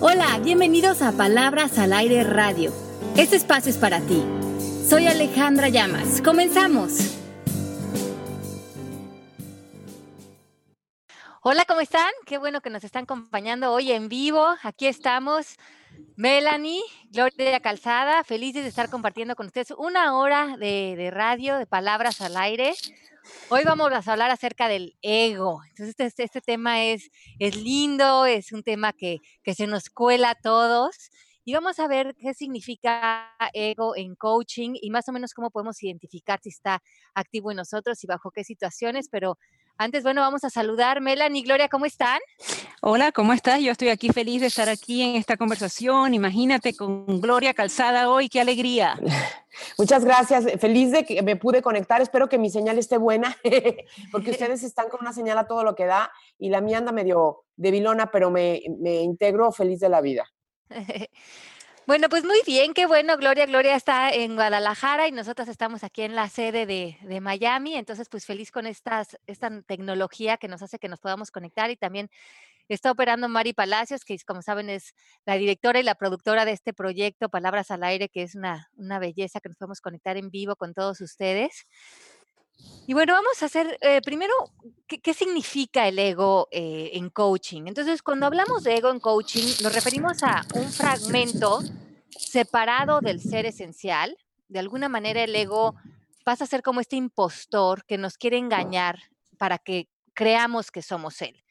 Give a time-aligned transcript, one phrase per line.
[0.00, 2.72] Hola, bienvenidos a Palabras al Aire Radio.
[3.16, 4.22] Este espacio es para ti.
[4.88, 6.22] Soy Alejandra Llamas.
[6.22, 7.16] Comenzamos.
[11.42, 12.08] Hola, ¿cómo están?
[12.26, 14.46] Qué bueno que nos están acompañando hoy en vivo.
[14.62, 15.56] Aquí estamos.
[16.14, 22.20] Melanie, Gloria Calzada, felices de estar compartiendo con ustedes una hora de, radio, de palabras
[22.20, 22.72] al aire.
[23.50, 25.62] Hoy vamos a hablar acerca del ego.
[25.70, 30.30] Entonces, este, este tema es, es lindo, es un tema que, que se nos cuela
[30.30, 31.10] a todos.
[31.44, 35.82] Y vamos a ver qué significa ego en coaching y más o menos cómo podemos
[35.82, 36.82] identificar si está
[37.14, 39.08] activo en nosotros y bajo qué situaciones.
[39.08, 39.38] Pero
[39.78, 41.00] antes, bueno, vamos a saludar.
[41.00, 42.18] Melanie y Gloria, ¿cómo están?
[42.82, 43.60] Hola, ¿cómo estás?
[43.60, 46.14] Yo estoy aquí feliz de estar aquí en esta conversación.
[46.14, 48.98] Imagínate con Gloria Calzada hoy, qué alegría.
[49.78, 52.00] Muchas gracias, feliz de que me pude conectar.
[52.00, 53.36] Espero que mi señal esté buena,
[54.12, 56.92] porque ustedes están con una señal a todo lo que da y la mía anda
[56.92, 60.26] medio debilona, pero me, me integro feliz de la vida.
[61.88, 63.46] Bueno, pues muy bien, qué bueno, Gloria.
[63.46, 67.76] Gloria está en Guadalajara y nosotros estamos aquí en la sede de, Miami.
[67.76, 71.76] Entonces, pues feliz con estas, esta tecnología que nos hace que nos podamos conectar y
[71.76, 72.10] también
[72.68, 74.92] está operando Mari Palacios, que como saben es
[75.24, 78.98] la directora y la productora de este proyecto Palabras al Aire, que es una, una
[78.98, 81.64] belleza que nos podemos conectar en vivo con todos ustedes.
[82.86, 84.32] Y bueno, vamos a hacer eh, primero,
[84.86, 87.64] ¿qué, significa el ego eh, en coaching?
[87.66, 91.60] Entonces, cuando hablamos de ego en coaching, nos referimos a un fragmento
[92.08, 94.16] separado del ser esencial.
[94.48, 95.74] De alguna manera, el ego
[96.24, 98.98] pasa a ser como este impostor que nos quiere engañar
[99.36, 101.42] para que creamos que somos él.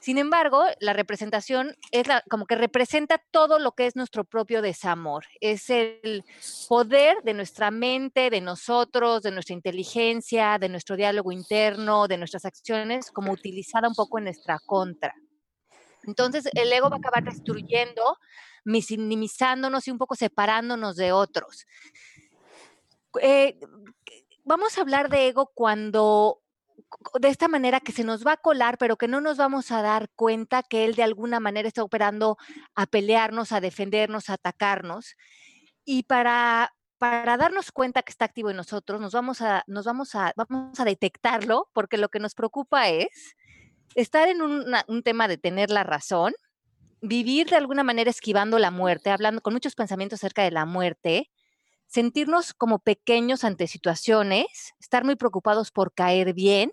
[0.00, 5.26] Sin embargo, la representación es como que representa todo lo que es nuestro propio desamor.
[5.40, 6.24] Es el
[6.68, 12.46] poder de nuestra mente, de nosotros, de nuestra inteligencia, de nuestro diálogo interno, de nuestras
[12.46, 15.14] acciones, como utilizada un poco en nuestra contra.
[16.04, 18.16] Entonces, el ego va a acabar destruyendo,
[18.64, 21.66] minimizándonos y un poco separándonos de otros.
[23.20, 23.58] Eh,
[24.44, 26.39] vamos a hablar de ego cuando
[27.20, 29.82] de esta manera que se nos va a colar, pero que no nos vamos a
[29.82, 32.36] dar cuenta que él de alguna manera está operando
[32.74, 35.16] a pelearnos, a defendernos, a atacarnos.
[35.84, 40.14] Y para, para darnos cuenta que está activo en nosotros, nos vamos a, nos vamos
[40.14, 43.34] a, vamos a detectarlo, porque lo que nos preocupa es
[43.94, 46.32] estar en un tema de tener la razón,
[47.00, 51.30] vivir de alguna manera esquivando la muerte, hablando con muchos pensamientos acerca de la muerte,
[51.90, 56.72] sentirnos como pequeños ante situaciones, estar muy preocupados por caer bien,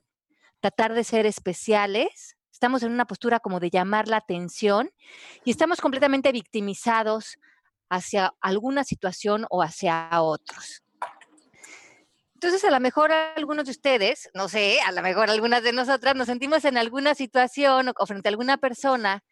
[0.60, 4.92] tratar de ser especiales, estamos en una postura como de llamar la atención
[5.44, 7.38] y estamos completamente victimizados
[7.90, 10.84] hacia alguna situación o hacia otros.
[12.36, 16.16] Entonces, a lo mejor algunos de ustedes, no sé, a lo mejor algunas de nosotras
[16.16, 19.24] nos sentimos en alguna situación o frente a alguna persona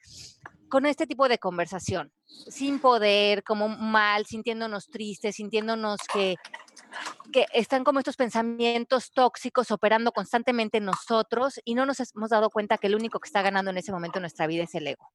[0.70, 6.36] con este tipo de conversación, sin poder, como mal, sintiéndonos tristes, sintiéndonos que,
[7.32, 12.50] que están como estos pensamientos tóxicos operando constantemente en nosotros y no nos hemos dado
[12.50, 14.88] cuenta que el único que está ganando en ese momento en nuestra vida es el
[14.88, 15.12] ego.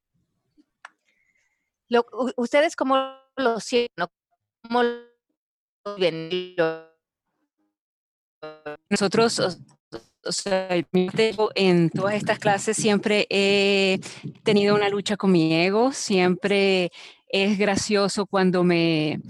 [2.36, 2.96] ¿Ustedes cómo
[3.36, 4.06] lo sienten?
[4.62, 5.10] ¿Cómo lo?
[8.88, 9.58] Nosotros
[11.54, 14.00] en todas estas clases siempre he
[14.42, 16.90] tenido una lucha con mi ego, siempre
[17.28, 19.20] es gracioso cuando me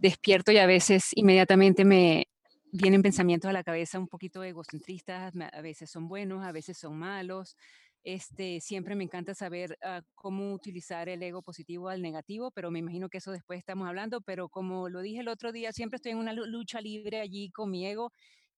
[0.00, 2.28] despierto y a veces inmediatamente me
[2.72, 6.96] vienen pensamientos a la cabeza un poquito egocentristas, a veces son buenos, a veces son
[6.98, 7.56] malos.
[8.02, 12.78] Este, siempre me encanta saber ah, cómo utilizar el ego positivo al negativo, pero me
[12.78, 16.12] imagino que eso después estamos hablando, pero como lo dije el otro día, siempre estoy
[16.12, 18.10] en una lucha libre allí con mi ego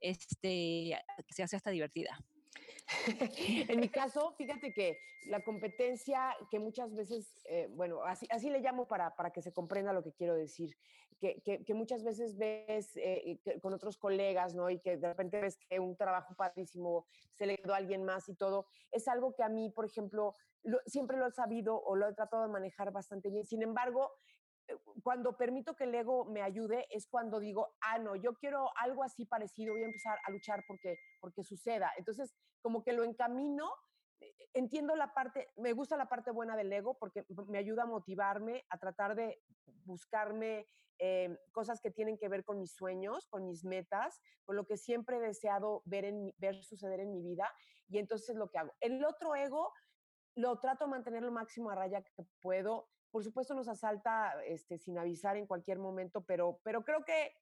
[0.03, 2.19] este, que se hace hasta divertida.
[3.69, 8.61] en mi caso, fíjate que la competencia que muchas veces, eh, bueno, así, así le
[8.61, 10.77] llamo para, para, que se comprenda lo que quiero decir,
[11.21, 14.69] que, que, muchas veces ves eh, con otros colegas, ¿no?
[14.71, 18.29] Y que de repente ves que un trabajo padrísimo se le quedó a alguien más
[18.29, 20.35] y todo, es algo que a mí, por ejemplo,
[20.87, 23.45] siempre lo he sabido o lo he tratado de manejar bastante bien.
[23.45, 24.32] Sin embargo, eh,
[25.03, 29.03] cuando permito que el ego me ayude es cuando digo, ah, no, yo quiero algo
[29.03, 31.91] así parecido, voy a empezar a luchar porque, porque suceda.
[31.97, 33.71] Entonces, como que lo encamino,
[34.21, 37.87] eh, entiendo la parte, me gusta la parte buena del ego porque me ayuda a
[37.87, 39.41] motivarme, a tratar de
[39.85, 40.67] buscarme
[40.99, 44.77] eh, cosas que tienen que ver con mis sueños, con mis metas, con lo que
[44.77, 47.51] siempre he deseado ver, en, ver suceder en mi vida.
[47.89, 48.73] Y entonces es lo que hago.
[48.81, 49.73] El otro ego
[50.35, 54.79] lo trato de mantener lo máximo a raya que puedo por supuesto nos asalta este,
[54.79, 57.35] sin avisar en cualquier momento, pero, pero creo que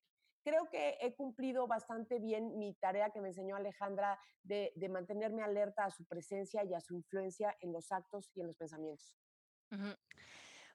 [0.43, 5.85] creo que he cumplido bastante bien mi tarea que me enseñó Alejandra de, mantenerme alerta
[5.85, 9.15] a su presencia y a su influencia en los actos y en los pensamientos.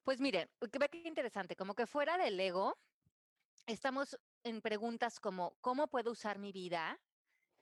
[0.04, 2.78] Pues miren, ve qué interesante, como que fuera del ego,
[3.66, 7.00] estamos en preguntas como, ¿cómo puedo usar mi vida?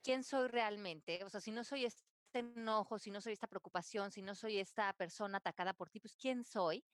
[0.02, 1.24] ¿Quién soy realmente?
[1.24, 2.04] O sea, si no soy este
[2.34, 6.14] enojo, si no soy esta preocupación, si no soy esta persona atacada por ti, pues
[6.16, 6.84] ¿quién soy?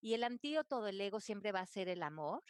[0.00, 2.42] Y el antídoto del ego siempre va a ser el amor.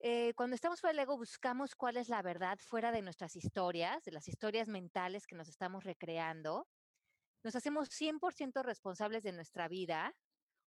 [0.00, 4.04] Eh, cuando estamos fuera del ego, buscamos cuál es la verdad fuera de nuestras historias,
[4.04, 6.68] de las historias mentales que nos estamos recreando.
[7.42, 10.14] Nos hacemos 100% responsables de nuestra vida.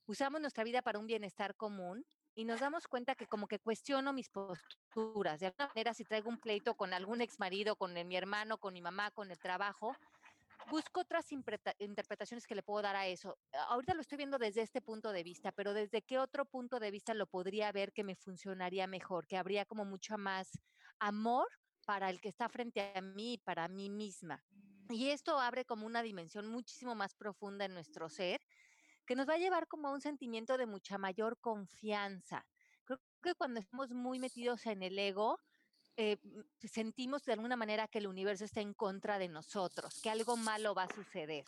[0.06, 4.14] Usamos nuestra vida para un bienestar común y nos damos cuenta que como que cuestiono
[4.14, 5.40] mis posturas.
[5.40, 8.74] De alguna manera, si traigo un pleito con algún ex marido, con mi hermano, con
[8.74, 9.96] mi mamá, con el trabajo,
[10.70, 13.38] busco otras interpretaciones que le puedo dar a eso.
[13.70, 16.92] Ahorita lo estoy viendo desde este punto de vista, pero desde qué otro punto de
[16.92, 20.60] vista lo podría ver que me funcionaría mejor, que habría como mucho más
[21.00, 21.48] amor
[21.86, 24.44] para el que está frente a mí y para mí misma.
[24.90, 28.42] Y esto abre como una dimensión muchísimo más profunda en nuestro ser,
[29.06, 32.46] que nos va a llevar como a un sentimiento de mucha mayor confianza.
[32.86, 35.40] Creo que cuando estamos muy metidos en el ego,
[36.02, 36.18] eh,
[36.64, 40.74] sentimos de alguna manera que el universo está en contra de nosotros, que algo malo
[40.74, 41.44] va a suceder.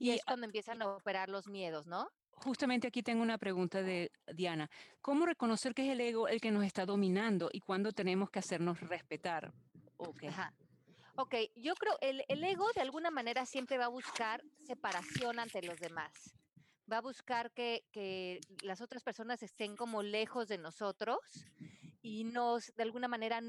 [0.00, 2.10] Y, es cuando empiezan a operar los miedos, ¿no?
[2.32, 4.68] Justamente aquí tengo una pregunta de Diana.
[5.00, 8.40] ¿Cómo reconocer que es el ego el que nos está dominando y cuándo tenemos que
[8.40, 9.52] hacernos respetar?
[9.98, 10.30] Okay.
[11.14, 15.62] Ok, yo creo el, el ego de alguna manera siempre va a buscar separación ante
[15.62, 16.34] los demás
[16.90, 21.18] va a buscar que, que, las otras personas estén como lejos de nosotros
[22.06, 23.40] y nos, de alguna manera,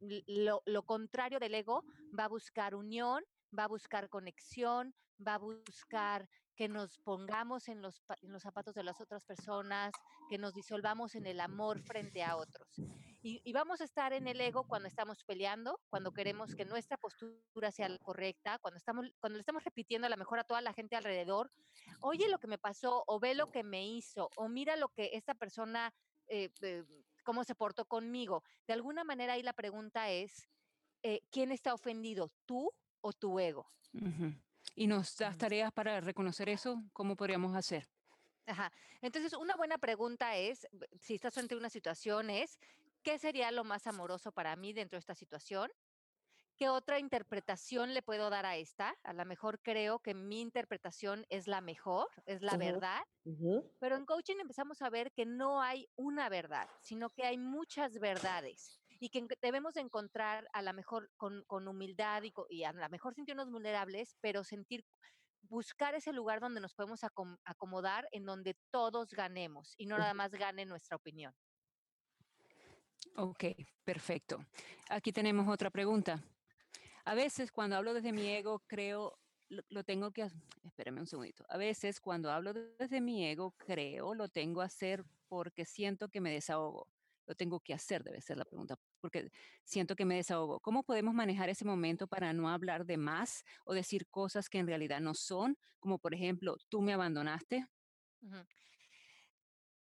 [0.00, 1.84] lo, contrario del ego,
[2.18, 3.22] va a buscar unión,
[3.56, 4.94] va a buscar conexión,
[5.26, 6.26] va a buscar
[6.56, 8.02] que nos pongamos en los,
[8.38, 9.92] zapatos de las otras personas,
[10.30, 12.68] que nos disolvamos en el amor frente a otros.
[13.22, 16.96] Y, y, vamos a estar en el ego cuando estamos peleando, cuando queremos que nuestra
[16.96, 20.62] postura sea la correcta, cuando, estamos, cuando le estamos repitiendo a lo mejor a toda
[20.62, 21.50] la gente alrededor,
[22.00, 25.10] oye lo que me pasó, o ve lo que me hizo, o mira lo que
[25.12, 25.92] esta persona...
[26.30, 26.84] Eh, eh,
[27.24, 28.44] cómo se portó conmigo.
[28.66, 30.48] De alguna manera ahí la pregunta es,
[31.02, 33.66] eh, ¿quién está ofendido, tú o tu ego?
[34.76, 36.82] ¿Y nos das tareas para reconocer eso?
[36.92, 37.88] ¿Cómo podríamos hacer?
[38.46, 38.72] Ajá.
[39.02, 40.68] Entonces, una buena pregunta es,
[41.00, 42.58] si estás frente a una situación, es,
[43.02, 45.70] ¿qué sería lo más amoroso para mí dentro de esta situación?
[46.60, 48.94] ¿Qué otra interpretación le puedo dar a esta?
[49.04, 52.58] A lo mejor creo que mi interpretación es la mejor, es la uh -huh.
[52.58, 53.72] verdad, uh -huh.
[53.78, 57.98] pero en coaching empezamos a ver que no hay una verdad, sino que hay muchas
[57.98, 62.88] verdades y que debemos encontrar a lo mejor con, con humildad y, y, a lo
[62.90, 64.84] mejor sentirnos vulnerables, pero sentir,
[65.40, 70.12] buscar ese lugar donde nos podemos acom acomodar, en donde todos ganemos y no nada
[70.12, 71.32] más gane nuestra opinión.
[73.16, 73.44] Ok,
[73.82, 74.44] perfecto.
[74.90, 76.22] Aquí tenemos otra pregunta.
[77.10, 79.18] A veces cuando hablo desde mi ego, creo,
[79.48, 80.30] lo, lo, tengo que,
[80.62, 85.04] espérame un segundito, a veces cuando hablo desde mi ego, creo, lo tengo que hacer
[85.26, 86.86] porque siento que me desahogo.
[87.26, 89.32] Lo tengo que hacer, debe ser la pregunta, porque
[89.64, 90.60] siento que me desahogo.
[90.60, 94.68] ¿Cómo podemos manejar ese momento para no hablar de más o decir cosas que en
[94.68, 95.58] realidad no son?
[95.80, 97.66] Como por ejemplo, tú me abandonaste.
[98.20, 98.46] Uh -huh.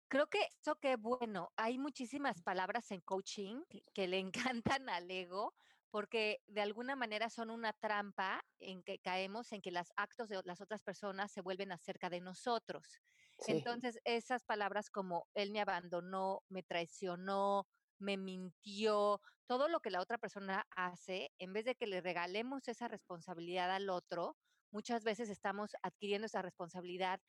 [0.09, 4.19] Creo que eso que bueno, hay muchísimas palabras en coaching que le
[4.75, 5.55] encantan al ego
[5.93, 10.41] porque de alguna manera son una trampa en que caemos en que los actos de
[10.43, 12.99] las otras personas se vuelven acerca de nosotros.
[13.37, 13.51] Sí.
[13.51, 17.67] Entonces, esas palabras como él me abandonó, me traicionó,
[18.00, 22.67] me mintió, todo lo que la otra persona hace, en vez de que le regalemos
[22.67, 24.35] esa responsabilidad al otro,
[24.71, 27.19] muchas veces estamos adquiriendo esa responsabilidad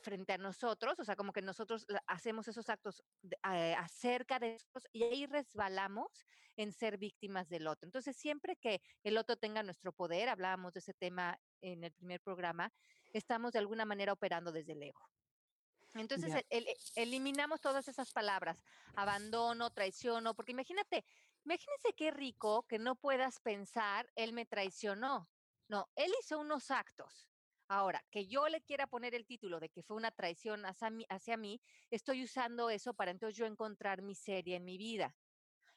[0.00, 3.02] frente a nosotros, o sea, como que nosotros hacemos esos actos
[3.52, 6.26] eh, acerca de nosotros y ahí resbalamos
[6.56, 7.86] en ser víctimas del otro.
[7.86, 12.20] Entonces, siempre que el otro tenga nuestro poder, hablábamos de ese tema en el primer
[12.20, 12.72] programa,
[13.12, 15.08] estamos de alguna manera operando desde el ego.
[15.94, 18.64] Entonces, el, el, eliminamos todas esas palabras,
[18.94, 21.04] abandono, traiciono, porque imagínate,
[21.44, 25.28] imagínense qué rico que no puedas pensar, él me traicionó.
[25.68, 27.33] No, él hizo unos actos
[27.74, 31.04] Ahora, que yo le quiera poner el título de que fue una traición hacia mí,
[31.08, 35.16] hacia mí, estoy usando eso para entonces yo encontrar miseria en mi vida.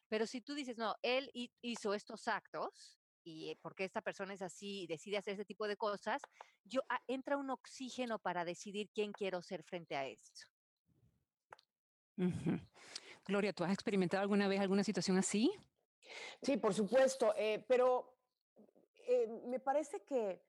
[0.08, 4.44] Pero si tú dices, no, él hizo estos actos y eh, porque esta persona es
[4.44, 6.22] así y decide hacer ese tipo de cosas,
[6.64, 10.42] yo ah, entra un oxígeno para decidir quién quiero ser frente a esto.
[12.18, 12.68] Uh -huh.
[13.26, 15.52] Gloria, ¿tú has experimentado alguna vez alguna situación así?
[16.44, 18.16] Sí, por supuesto, eh, pero
[19.08, 20.46] eh, me parece que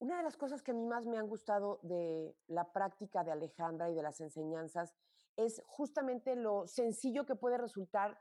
[0.00, 3.32] una de las cosas que a mí más me han gustado de la práctica de
[3.32, 4.94] Alejandra y de las enseñanzas
[5.36, 8.18] es justamente lo sencillo que puede resultar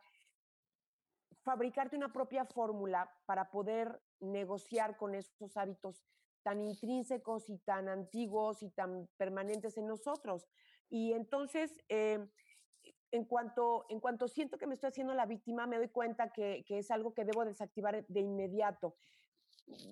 [1.44, 6.04] fabricarte una propia fórmula para poder negociar con estos hábitos
[6.44, 10.48] tan intrínsecos y tan antiguos y tan permanentes en nosotros.
[10.90, 12.30] Y entonces, em,
[13.12, 16.64] en cuanto, en cuanto siento que me estoy haciendo la víctima, me doy cuenta que,
[16.68, 18.96] que es algo que debo desactivar de inmediato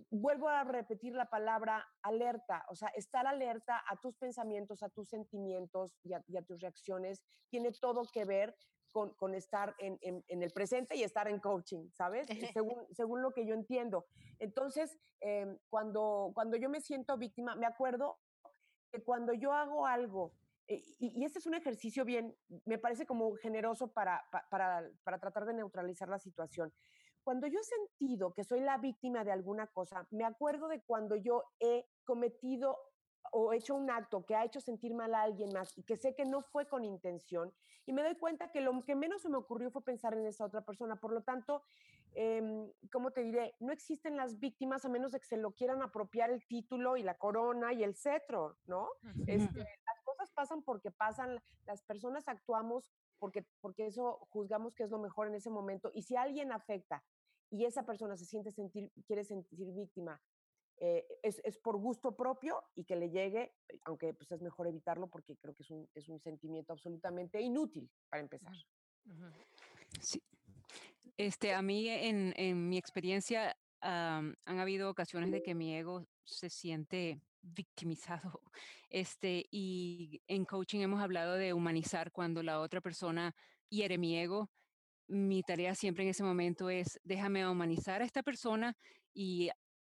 [0.09, 5.09] vuelvo a repetir la palabra alerta, o sea, estar alerta a tus pensamientos, a tus
[5.09, 8.55] sentimientos y a, tus reacciones, tiene todo que ver
[8.91, 12.27] con, con estar en, en, el presente y estar en coaching, ¿sabes?
[12.57, 14.05] según, según lo que yo entiendo.
[14.39, 18.19] Entonces, em, cuando, cuando yo me siento víctima, me acuerdo
[18.91, 20.33] que cuando yo hago algo,
[20.67, 25.19] eh, y, y, este es un ejercicio bien, me parece como generoso para, para, para
[25.19, 26.73] tratar de neutralizar la situación
[27.25, 31.15] cuando yo he sentido que soy la víctima de alguna cosa, me acuerdo de cuando
[31.15, 32.77] yo he cometido
[33.31, 36.13] o hecho un acto que ha hecho sentir mal a alguien más y que sé
[36.13, 37.51] que no fue con intención
[37.87, 40.45] y me doy cuenta que lo que menos se me ocurrió fue pensar en esa
[40.45, 40.95] otra persona.
[40.95, 41.63] Por lo tanto,
[42.13, 43.55] eh, ¿cómo te diré?
[43.59, 47.03] No existen las víctimas a menos de que se lo quieran apropiar el título y
[47.03, 48.89] la corona y el cetro, ¿no?
[49.25, 54.91] Este, las cosas pasan porque pasan, las personas actuamos porque, porque eso juzgamos que es
[54.91, 57.03] lo mejor en ese momento y si alguien afecta
[57.49, 60.21] y esa persona se siente sentir, quiere sentir víctima,
[60.77, 63.53] eh, es, es, por gusto propio y que le llegue,
[63.85, 67.89] aunque pues es mejor evitarlo porque creo que es un, es un sentimiento absolutamente inútil
[68.09, 68.53] para empezar.
[70.01, 70.21] Sí.
[71.15, 76.49] Este, a mí en, en mi experiencia han habido ocasiones de que mi ego se
[76.49, 78.41] siente victimizado.
[78.87, 83.35] Este, y en coaching hemos hablado de humanizar cuando la otra persona
[83.67, 84.49] hiere mi ego
[85.07, 88.75] mi tarea siempre en ese momento es déjame humanizar a esta persona
[89.13, 89.49] y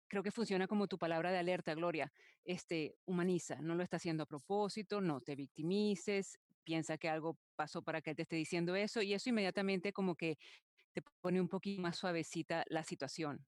[0.07, 2.11] creo que funciona como tu palabra de alerta, Gloria.
[2.43, 7.81] Este, humaniza, no lo está haciendo a propósito, no te victimices, piensa que algo pasó
[7.81, 10.37] para que él te esté diciendo eso y eso inmediatamente como que
[10.93, 13.45] te pone un poquito más suavecita la situación.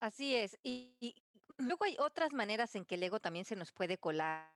[0.00, 0.58] Así es.
[0.62, 1.14] Y,
[1.58, 4.50] luego hay otras maneras en que el ego también se nos puede colar.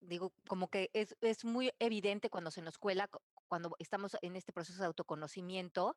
[0.00, 3.08] Digo, como que es, es muy evidente cuando se nos cuela
[3.48, 5.96] cuando estamos en este proceso de autoconocimiento,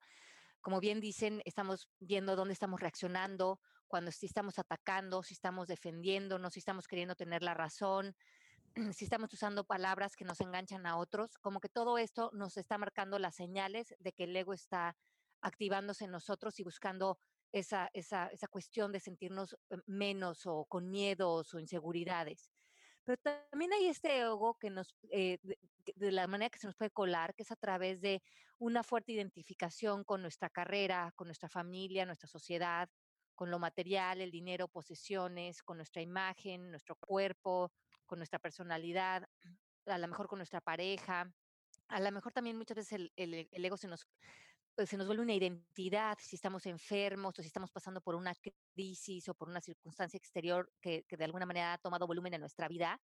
[0.61, 6.53] como bien dicen, estamos viendo dónde estamos reaccionando, cuando si estamos atacando, si estamos defendiéndonos,
[6.53, 8.15] si estamos queriendo tener la razón,
[8.93, 12.77] si estamos usando palabras que nos enganchan a otros, como que todo esto nos está
[12.77, 14.97] marcando las señales de que el ego está
[15.41, 17.17] activándose en nosotros y buscando
[17.53, 22.51] esa, esa, esa cuestión de sentirnos eh, menos o con miedos o inseguridades.
[23.07, 25.39] Pero también hay este ego que nos, eh,
[25.95, 28.21] de, la manera que se nos puede colar, que es a través de
[28.57, 32.89] una fuerte identificación con nuestra carrera, con nuestra familia, nuestra sociedad,
[33.33, 37.71] con lo material, el dinero, posesiones, con nuestra imagen, nuestro cuerpo,
[38.05, 39.23] con nuestra personalidad,
[39.85, 41.31] a lo mejor con nuestra pareja.
[41.87, 44.05] A lo mejor también muchas veces el, el, el ego se nos
[44.85, 48.33] se nos vuelve una identidad, si estamos enfermos o si estamos pasando por una
[48.73, 52.67] crisis o por una circunstancia exterior que, de alguna manera ha tomado volumen en nuestra
[52.67, 53.01] vida,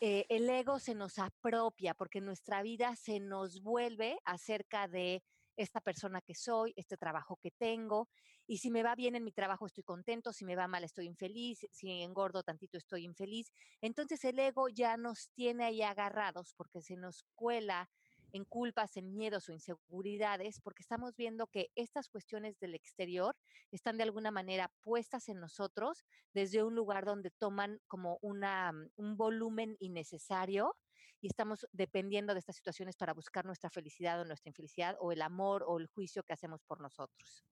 [0.00, 5.22] eh, el ego se nos apropia porque nuestra vida se nos vuelve acerca de
[5.56, 8.08] esta persona que soy, este trabajo que tengo,
[8.46, 11.04] y si me va bien en mi trabajo estoy contento, si me va mal estoy
[11.06, 13.52] infeliz, si engordo tantito estoy infeliz.
[13.82, 17.90] Entonces el ego ya nos tiene ahí agarrados porque se nos cuela
[18.32, 23.36] en culpas, en miedos o inseguridades, porque estamos viendo que estas cuestiones del exterior
[23.70, 26.04] están de alguna manera puestas en nosotros
[26.34, 30.76] desde un lugar donde toman como una, mm, un volumen innecesario
[31.20, 35.22] y estamos dependiendo de estas situaciones para buscar nuestra felicidad o nuestra infelicidad o el
[35.22, 37.44] amor o el juicio que hacemos por nosotros.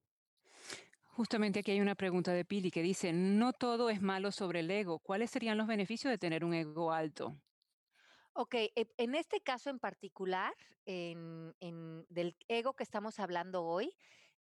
[1.17, 4.71] Justamente aquí hay una pregunta de Pili que dice, no todo es malo sobre el
[4.71, 4.99] ego.
[4.99, 7.41] ¿Cuáles serían los beneficios de tener un ego alto?
[8.39, 10.53] Ok, e, en este caso en particular,
[10.85, 13.97] del ego que estamos hablando hoy,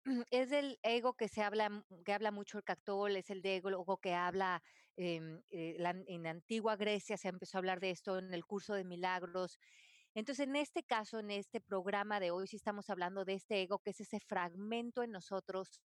[0.31, 3.97] es el ego que se habla, que habla mucho el Cactol, es el de ego
[3.97, 4.63] que habla
[4.95, 5.75] em, eh,
[6.07, 9.59] en antigua Grecia, se empezó a hablar de esto en el curso de milagros.
[10.15, 13.79] Entonces, en este caso, en este programa de hoy, sí estamos hablando de este ego,
[13.79, 15.81] que es ese fragmento en nosotros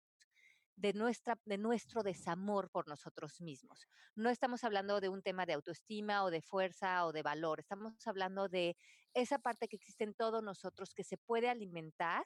[0.75, 3.87] de, nuestra, de nuestro desamor por nosotros mismos.
[4.15, 7.93] No estamos hablando de un tema de autoestima o de fuerza o de valor, estamos
[8.07, 8.75] hablando de
[9.13, 12.25] esa parte que existe en todos nosotros que se puede alimentar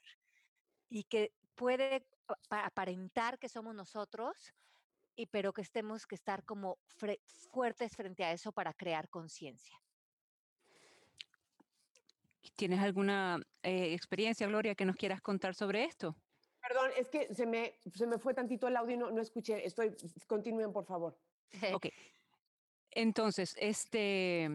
[0.89, 2.06] y que puede
[2.50, 4.53] aparentar que somos nosotros,
[5.15, 6.79] y, pero que estemos que estar como
[7.51, 9.77] fuertes frente a eso para crear conciencia.
[12.56, 16.15] ¿Tienes alguna eh, experiencia, Gloria, que nos quieras contar sobre esto?
[16.62, 19.66] Perdón, es que se me, se me fue tantito el audio y no, no escuché.
[19.66, 19.96] Estoy,
[20.28, 21.18] continúen, por favor.
[21.75, 21.88] Ok.
[22.92, 24.50] Entonces, este,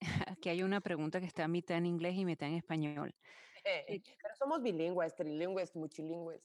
[0.26, 3.14] aquí hay una pregunta que está a mitad en inglés y mitad en español.
[3.62, 6.40] Eh, pero somos bilingües, trilingües, muchilingües.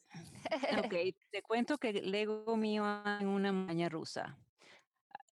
[0.80, 2.84] Ok, te cuento que el ego mío
[3.22, 4.38] en una montaña rusa.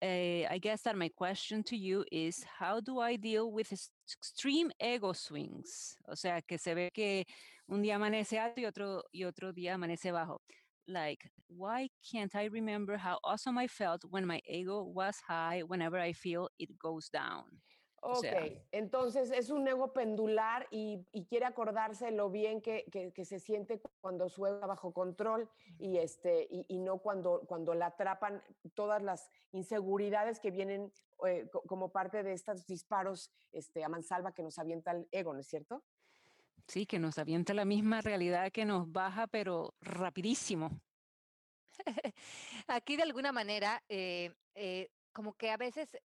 [0.03, 4.71] Uh, I guess that my question to you is how do I deal with extreme
[4.79, 5.97] ego swings?
[6.09, 7.25] O sea, que se ve que
[7.69, 10.39] un día amanece alto y otro, y otro día amanece bajo.
[10.87, 15.97] Like, why can't I remember how awesome I felt when my ego was high whenever
[15.97, 17.61] I feel it goes down?
[18.05, 23.13] Ok, sea, entonces es un ego pendular y, y quiere acordarse lo bien que, que,
[23.13, 27.43] que, se siente cuando su ego está bajo control y, este, y, y, no cuando,
[27.47, 28.43] cuando la atrapan
[28.73, 30.91] todas las inseguridades que vienen
[31.25, 35.39] eh, como parte de estos disparos este, a mansalva que nos avienta el ego, ¿no
[35.39, 35.81] es cierto?
[36.67, 40.71] Sí, que nos avienta la misma realidad que nos baja, pero rapidísimo.
[42.67, 45.97] Aquí de alguna manera, eh, eh, como que a veces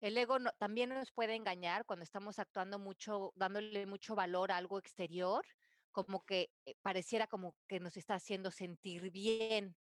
[0.00, 4.78] el ego también nos puede engañar cuando estamos actuando mucho, dándole mucho valor a algo
[4.78, 5.44] exterior,
[5.92, 9.76] como que eh, pareciera como que nos está haciendo sentir bien.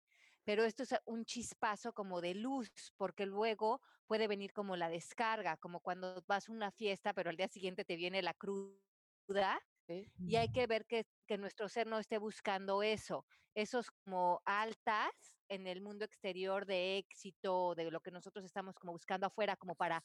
[0.45, 5.57] Pero esto es un chispazo como de luz, porque luego puede venir como la descarga,
[5.57, 10.37] como cuando vas a una fiesta, pero al día siguiente te viene la cruda y
[10.37, 15.11] hay que ver que, que, nuestro ser no esté buscando eso, esos como altas
[15.49, 19.75] en el mundo exterior de éxito, de lo que nosotros estamos como buscando afuera, como
[19.75, 20.05] para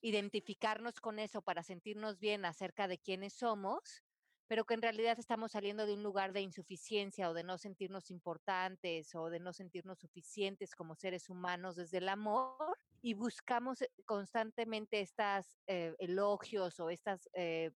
[0.00, 4.02] identificarnos con eso, para sentirnos bien acerca de quiénes somos,
[4.46, 8.10] pero que en realidad estamos saliendo de un lugar de insuficiencia o de no sentirnos
[8.10, 13.90] importantes o de no sentirnos suficientes como seres humanos desde el amor y buscamos eh,
[14.04, 17.70] constantemente estas eh, elogios o estas eh,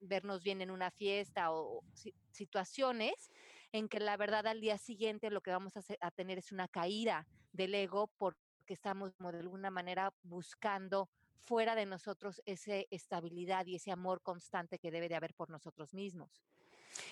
[0.00, 1.82] vernos bien en una fiesta o,
[2.30, 3.30] situaciones
[3.72, 6.68] en que la verdad al día siguiente lo que vamos a, a tener es una
[6.68, 11.08] caída del ego porque estamos de alguna manera buscando
[11.46, 15.94] fuera de nosotros esa estabilidad y ese amor constante que debe de haber por nosotros
[15.94, 16.42] mismos.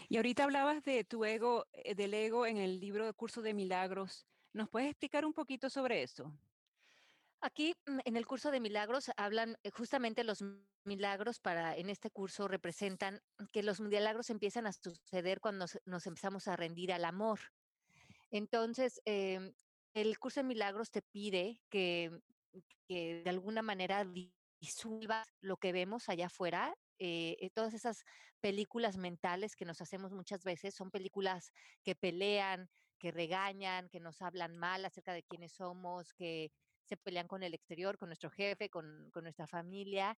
[0.08, 3.54] Y ahorita hablabas de tu ego, eh, del ego en el libro de Curso de
[3.54, 4.26] Milagros.
[4.52, 6.32] ¿Nos puedes explicar un poquito sobre esto?
[7.44, 10.42] Aquí mm, en el curso de milagros hablan eh, justamente los
[10.84, 13.20] milagros para en este curso representan
[13.52, 17.40] que los milagros empiezan a suceder cuando nos empezamos a rendir al amor.
[18.30, 19.52] Entonces, em,
[19.94, 22.10] el curso de milagros te pide que
[22.88, 24.06] que de alguna manera
[24.60, 26.74] disuelva lo que vemos allá afuera.
[26.98, 28.04] Eh, eh, todas esas
[28.40, 31.52] películas mentales que nos hacemos muchas veces son películas
[31.82, 36.52] que pelean, que regañan, que nos hablan mal acerca de quiénes somos, que
[36.84, 40.16] se pelean con el exterior, con nuestro jefe, con, nuestra familia.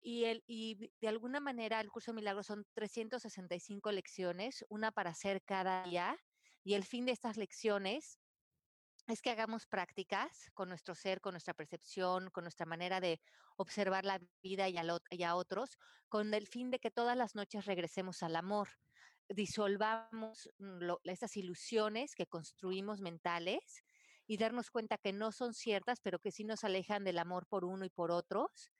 [0.00, 5.84] Y, de alguna manera el curso de milagros son 365 lecciones, una para hacer cada
[5.84, 6.16] día.
[6.64, 8.18] Y el fin de estas lecciones
[9.08, 13.20] es que hagamos prácticas con nuestro ser, con nuestra percepción, con nuestra manera de
[13.56, 18.22] observar la vida y a, otros, con el fin de que todas las noches regresemos
[18.22, 18.68] al amor,
[19.28, 23.82] disolvamos mm, esas ilusiones que construimos mentales
[24.26, 27.64] y darnos cuenta que no son ciertas, pero que sí nos alejan del amor por
[27.64, 28.70] uno y por otros.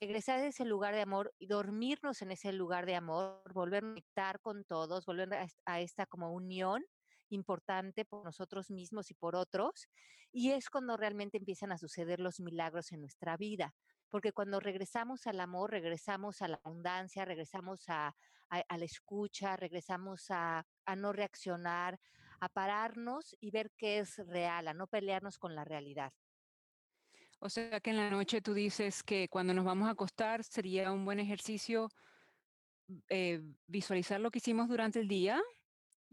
[0.00, 3.88] Regresar a ese lugar de amor y dormirnos en ese lugar de amor, volver a
[3.88, 6.84] conectar con todos, volver a esta como unión
[7.30, 9.88] importante por nosotros mismos y por otros,
[10.32, 13.74] y es cuando realmente empiezan a suceder los milagros en nuestra vida,
[14.10, 18.14] porque cuando regresamos al amor, regresamos a la abundancia, regresamos a,
[18.50, 22.00] la escucha, regresamos a, a no reaccionar,
[22.40, 26.12] a pararnos y ver qué es real, a no pelearnos con la realidad.
[27.40, 30.90] O sea que en la noche tú dices que cuando nos vamos a acostar sería
[30.90, 31.88] un buen ejercicio
[33.08, 35.40] eh, visualizar lo que hicimos durante el día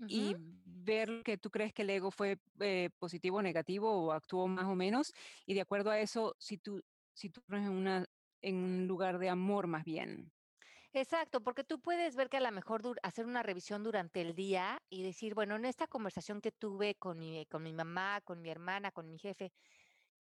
[0.08, 0.36] y
[0.66, 4.66] ver que tú crees que el ego fue eh, positivo o negativo o actuó más
[4.66, 5.14] o menos
[5.46, 6.84] y de acuerdo a eso si tú
[7.14, 8.06] si tú en una
[8.42, 10.34] en un lugar de amor más bien
[10.98, 14.82] Exacto, porque tú puedes ver que a lo mejor hacer una revisión durante el día
[14.90, 18.50] y decir, bueno, en esta conversación que tuve con mi, con mi mamá, con mi
[18.50, 19.52] hermana, con mi jefe,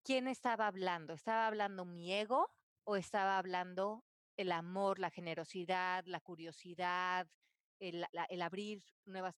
[0.04, 1.14] ¿quién estaba hablando?
[1.14, 2.50] ¿Estaba hablando mi ego
[2.86, 4.06] o estaba hablando
[4.38, 7.28] el amor, la generosidad, la curiosidad,
[7.80, 9.36] el, el abrir nuevas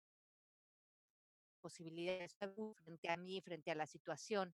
[1.62, 4.56] posibilidades frente a mí, frente a la situación.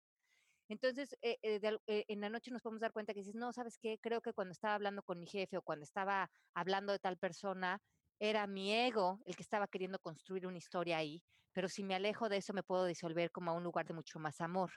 [0.69, 3.77] Entonces, eh, eh, eh, en la noche nos podemos dar cuenta que dices, no, ¿sabes
[3.79, 3.97] qué?
[3.99, 7.81] Creo que cuando estaba hablando con mi jefe o cuando estaba hablando de tal persona,
[8.19, 12.29] era mi ego el que estaba queriendo construir una historia ahí, pero si me alejo
[12.29, 14.71] de eso me puedo disolver como a un lugar de mucho más amor.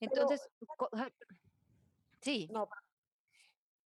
[0.00, 0.46] Entonces,
[2.20, 2.48] sí.
[2.52, 2.68] No,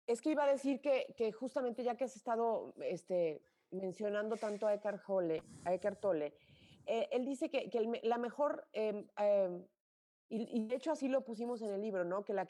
[0.07, 4.66] es que iba a decir que, que, justamente ya que has estado este, mencionando tanto
[4.66, 6.35] a Eckhart Tolle, a Eckhart Tolle
[6.87, 7.71] eh, él dice que,
[8.03, 9.64] la mejor, em, em,
[10.31, 12.25] y, de hecho así lo pusimos en el libro, ¿no?
[12.25, 12.47] Que la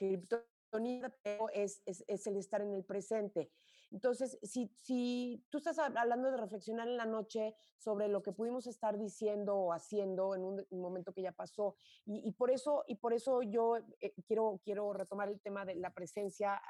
[1.53, 3.51] es, es, es, el estar en el presente.
[3.91, 8.69] Entonces, si, si tú estás hablando de reflexionar en la noche sobre lo que pudimos
[8.69, 12.97] estar diciendo o haciendo en un, momento que ya pasó, y, y, por eso, y
[12.97, 16.61] por eso yo eh, quiero, quiero retomar el tema de la presencia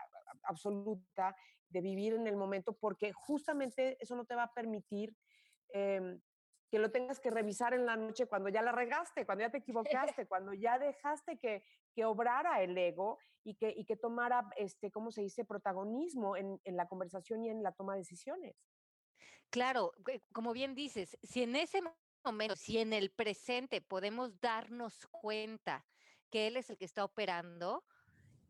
[0.44, 1.36] absoluta,
[1.68, 5.14] de vivir en el momento, porque justamente eso no te va a permitir
[5.74, 6.18] eh,
[6.70, 9.58] que lo tengas que revisar en la noche cuando ya la regaste, cuando ya te
[10.16, 14.90] equivocaste, cuando ya dejaste que, que obrara el ego y que, y que tomara, este,
[14.90, 18.56] ¿cómo se dice?, protagonismo en, en la conversación y en la toma de decisiones.
[19.50, 19.92] Claro,
[20.32, 21.82] como bien dices, si en ese
[22.24, 25.84] momento, si en el presente podemos darnos cuenta
[26.30, 27.84] que él es el que está operando,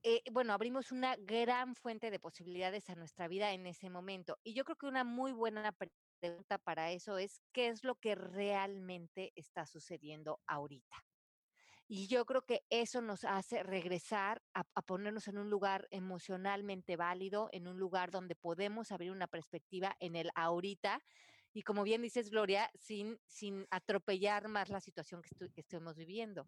[0.02, 4.38] eh, bueno, abrimos una gran fuente de posibilidades a nuestra vida en ese momento.
[4.42, 5.72] Y yo creo que una muy buena
[6.20, 11.04] pregunta para eso es, ¿qué es lo que realmente está sucediendo ahorita?
[11.88, 17.48] Y yo creo que eso nos hace regresar a, ponernos en un lugar emocionalmente válido,
[17.50, 21.02] en un lugar donde podemos abrir una perspectiva en el ahorita.
[21.52, 25.96] Y como bien dices, Gloria, sin, sin atropellar más la situación que, estu que estemos
[25.96, 26.46] viviendo.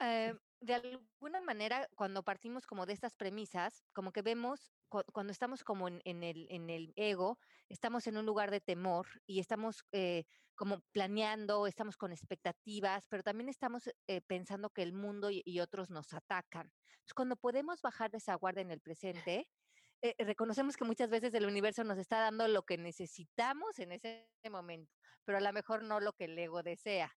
[0.00, 5.62] Eh, de alguna manera, cuando partimos como de estas premisas, como que vemos cuando estamos
[5.62, 10.24] como en, el, ego, estamos en un lugar de temor y estamos eh,
[10.56, 15.90] como planeando, estamos con expectativas, pero también estamos eh, pensando que el mundo y, otros
[15.90, 16.72] nos atacan.
[16.88, 19.48] Entonces, cuando podemos bajar de esa guardia en el presente,
[20.18, 24.92] reconocemos que muchas veces el universo nos está dando lo que necesitamos en ese momento,
[25.24, 27.14] pero a lo mejor no lo que el ego desea.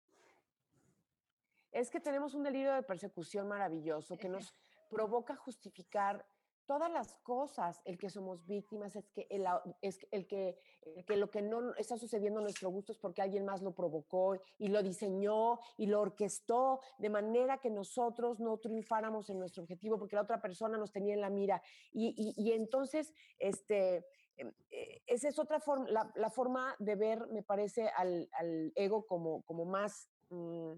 [1.72, 4.54] Es que tenemos un delirio de persecución maravilloso que nos
[4.90, 6.24] provoca justificar
[6.66, 9.44] todas las cosas, el que somos víctimas, es que, el,
[9.80, 10.58] es el que,
[10.96, 13.74] el que lo que no está sucediendo a nuestro gusto es porque alguien más lo
[13.74, 19.62] provocó y lo diseñó y lo orquestó de manera que nosotros no triunfáramos en nuestro
[19.62, 21.62] objetivo porque la otra persona nos tenía en la mira.
[21.92, 24.06] Y, y, y entonces, este,
[24.36, 28.72] em, eh, esa es otra forma, la, la, forma de ver, me parece, al, al
[28.76, 30.74] ego como, como más, mmm,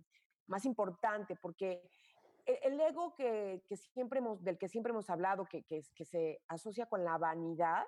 [0.46, 1.83] más importante, porque
[2.46, 7.18] e, el ego que, siempre del que siempre hemos hablado, que, se asocia con la
[7.18, 7.85] vanidad,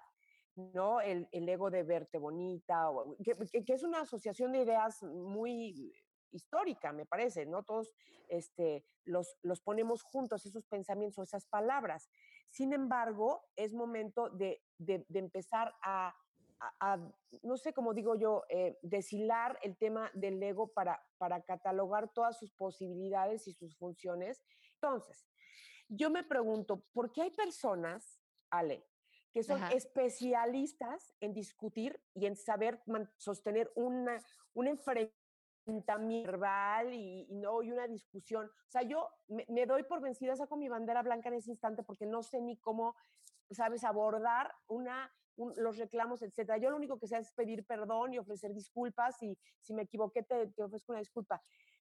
[0.55, 1.01] ¿no?
[1.01, 5.93] El, ego de verte bonita, o, que, es una asociación de ideas muy
[6.33, 7.63] histórica, me parece, ¿no?
[7.63, 7.93] Todos
[8.29, 12.09] este, los, los ponemos juntos, esos pensamientos, esas palabras.
[12.49, 16.15] Sin embargo, es momento de empezar a,
[16.61, 21.43] a, a, no sé cómo digo yo, eh, deshilar el tema del ego para, para
[21.43, 24.43] catalogar todas sus posibilidades y sus funciones.
[24.75, 25.27] Entonces,
[25.89, 28.87] yo me pregunto, ¿por qué hay personas, Ale,
[29.33, 29.75] que son Ajá.
[29.75, 32.83] especialistas en discutir y en saber
[33.19, 34.23] sostener una,
[34.55, 35.17] un enfrentamiento
[35.67, 38.47] verbal y, y, no y una discusión.
[38.47, 41.83] O sea, yo me, me, doy por vencida, saco mi bandera blanca en ese instante
[41.83, 42.95] porque no sé ni cómo,
[43.51, 46.59] sabes, abordar una los reclamos, etcétera.
[46.59, 50.23] Yo lo único que sé es pedir perdón y ofrecer disculpas y si me equivoqué
[50.23, 51.41] te, te ofrezco una disculpa.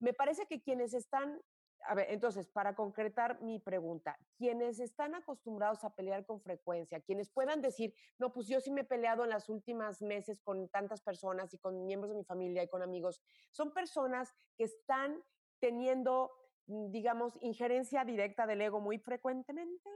[0.00, 1.40] Me parece que quienes están
[1.88, 7.30] a ver, entonces, para concretar mi pregunta, quienes están acostumbrados a pelear con frecuencia, quienes
[7.30, 11.00] puedan decir, no, pues yo sí me he peleado en las últimas meses con tantas
[11.02, 15.22] personas y con miembros de mi familia y con amigos, son personas que están
[15.60, 16.32] teniendo,
[16.66, 19.90] mm, digamos, injerencia directa del ego muy frecuentemente.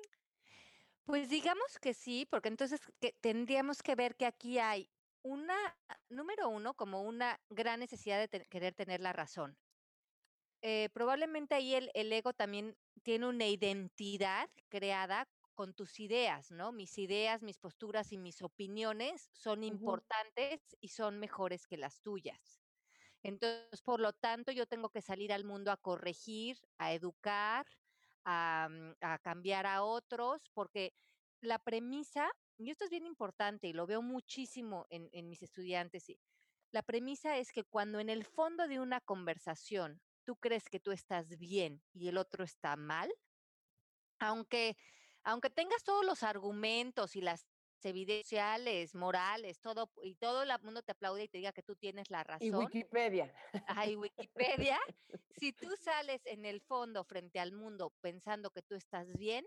[1.06, 4.90] Pues digamos que sí, porque entonces que tendríamos que ver que aquí hay
[5.22, 5.56] una,
[6.08, 9.58] número uno, como una gran necesidad de te querer tener la razón.
[10.62, 16.72] Eh, probablemente ahí el, el ego también tiene una identidad creada con tus ideas, ¿no?
[16.72, 19.66] Mis ideas, mis posturas y mis opiniones son uh -huh.
[19.66, 22.62] importantes y son mejores que las tuyas.
[23.22, 27.66] Entonces, por lo tanto, yo tengo que salir al mundo a corregir, a educar,
[28.24, 30.94] a, mm, a cambiar a otros, porque
[31.40, 36.08] la premisa, y esto es bien importante y lo veo muchísimo en, en mis estudiantes,
[36.08, 36.18] y
[36.72, 40.92] la premisa es que cuando en el fondo de una conversación tú crees que tú
[40.92, 43.10] estás bien y el otro está mal,
[44.20, 44.76] aunque,
[45.24, 47.49] aunque tengas todos los argumentos y las
[47.84, 52.10] evidenciales, morales, todo, y todo el mundo te aplaude y te diga que tú tienes
[52.10, 52.46] la razón.
[52.46, 53.32] Y Wikipedia.
[53.66, 54.78] Ay, Wikipedia.
[55.36, 59.46] si tú sales en el fondo frente al mundo pensando que tú estás bien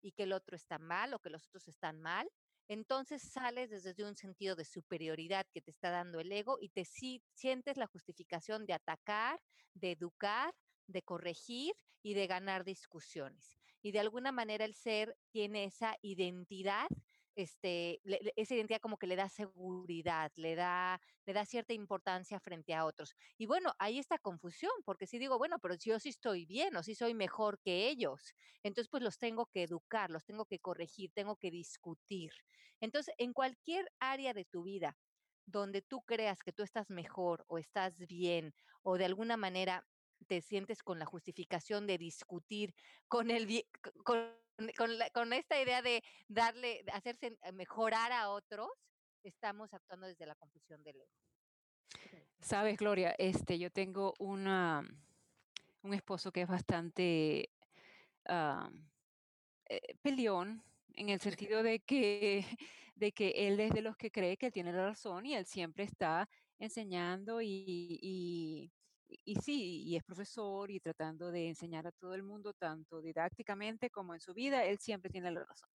[0.00, 2.28] y que el otro está mal o que los otros están mal,
[2.68, 6.84] entonces sales desde un sentido de superioridad que te está dando el ego y te
[6.84, 9.40] si, sientes la justificación de atacar,
[9.74, 10.54] de educar,
[10.86, 13.58] de corregir y de ganar discusiones.
[13.82, 16.88] Y de alguna manera el ser tiene esa identidad
[17.34, 18.00] este,
[18.36, 22.84] esa identidad como que le da seguridad, le da, le da cierta importancia frente a
[22.84, 23.14] otros.
[23.38, 26.76] Y bueno, hay esta confusión, porque si digo, bueno, pero si yo sí estoy bien
[26.76, 30.58] o si soy mejor que ellos, entonces pues los tengo que educar, los tengo que
[30.60, 32.32] corregir, tengo que discutir.
[32.80, 34.98] Entonces, en cualquier área de tu vida
[35.46, 39.86] donde tú creas que tú estás mejor o estás bien o de alguna manera
[40.26, 42.74] te sientes con la justificación de discutir
[43.08, 43.64] con el
[44.04, 44.42] con
[45.12, 48.68] con, esta idea de darle, hacerse eh, mejorar a otros,
[49.22, 51.10] estamos actuando desde la confusión del ego.
[52.40, 54.82] Sabes, Gloria, este, yo tengo una,
[55.82, 57.50] un esposo que es bastante
[58.28, 58.68] uh,
[60.02, 60.62] peleón
[60.94, 62.44] en el sentido de que,
[62.96, 65.84] de que él es de los que cree que tiene la razón y él siempre
[65.84, 68.72] está enseñando y, y
[69.42, 74.14] sí, y es profesor y tratando de enseñar a todo el mundo, tanto didácticamente como
[74.14, 75.68] en su vida, él siempre tiene la razón.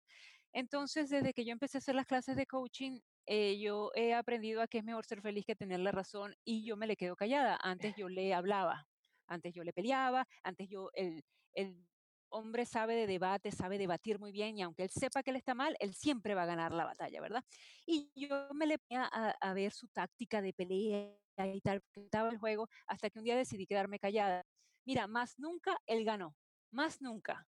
[0.54, 4.62] Entonces, desde que yo empecé a hacer las clases de coaching, eh, yo he aprendido
[4.62, 7.15] a que es mejor ser feliz que tener la razón y yo me le quedo
[7.15, 7.60] callada.
[7.62, 8.88] Antes yo le hablaba,
[9.28, 11.23] antes yo le peleaba, antes yo, el,
[11.54, 11.86] el
[12.29, 15.53] hombre sabe de debate, sabe debatir muy bien y aunque él sepa que él está
[15.55, 17.43] mal, él siempre va a ganar la batalla, ¿verdad?
[17.85, 21.17] Y yo me le ponía a, a ver su táctica de pelea
[21.53, 24.45] y tal, estaba el juego, hasta que un día decidí quedarme callada.
[24.85, 26.35] Mira, más nunca él ganó,
[26.71, 27.47] más nunca.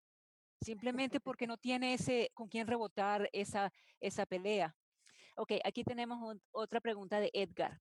[0.61, 4.75] Simplemente porque no tiene ese con quién rebotar esa, esa pelea.
[5.35, 7.79] Ok, aquí tenemos otra pregunta de Edgar.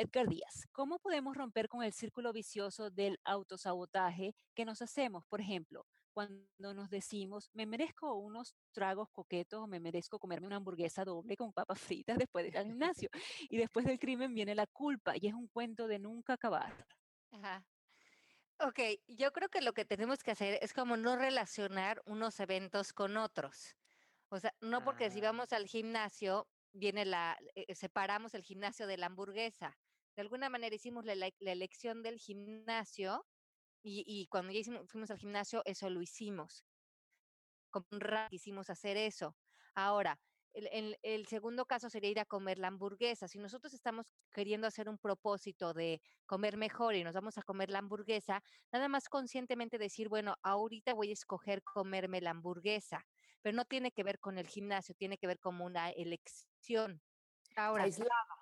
[0.00, 5.24] Edgar Díaz, ¿cómo podemos romper con el círculo vicioso del autosabotaje que nos hacemos?
[5.26, 10.54] Por ejemplo, cuando nos decimos, me merezco unos tragos coquetos o me merezco comerme una
[10.54, 13.08] hamburguesa doble con papas fritas después del gimnasio.
[13.50, 16.86] Y después del crimen viene la culpa y es un cuento de nunca acabar.
[17.32, 17.66] Ajá.
[18.60, 22.92] Ok, yo creo que lo que tenemos que hacer es como no relacionar unos eventos
[22.92, 23.74] con otros.
[24.28, 25.32] O sea, no porque si ah.
[25.32, 29.76] vamos al gimnasio, viene la, eh, separamos el gimnasio de la hamburguesa.
[30.18, 33.24] De alguna manera hicimos la, la elección del gimnasio
[33.84, 36.64] y, cuando ya fuimos al gimnasio, eso lo hicimos.
[37.70, 39.36] Como un rato quisimos hacer eso.
[39.76, 40.18] Ahora,
[40.54, 43.28] el, el, segundo caso sería ir a comer la hamburguesa.
[43.28, 47.70] Si nosotros estamos queriendo hacer un propósito de comer mejor y nos vamos a comer
[47.70, 53.06] la hamburguesa, nada más conscientemente decir, bueno, ahorita voy a escoger comerme la hamburguesa,
[53.40, 57.00] pero no tiene que ver con el gimnasio, tiene que ver como una elección.
[57.54, 58.37] Ahora, aislada.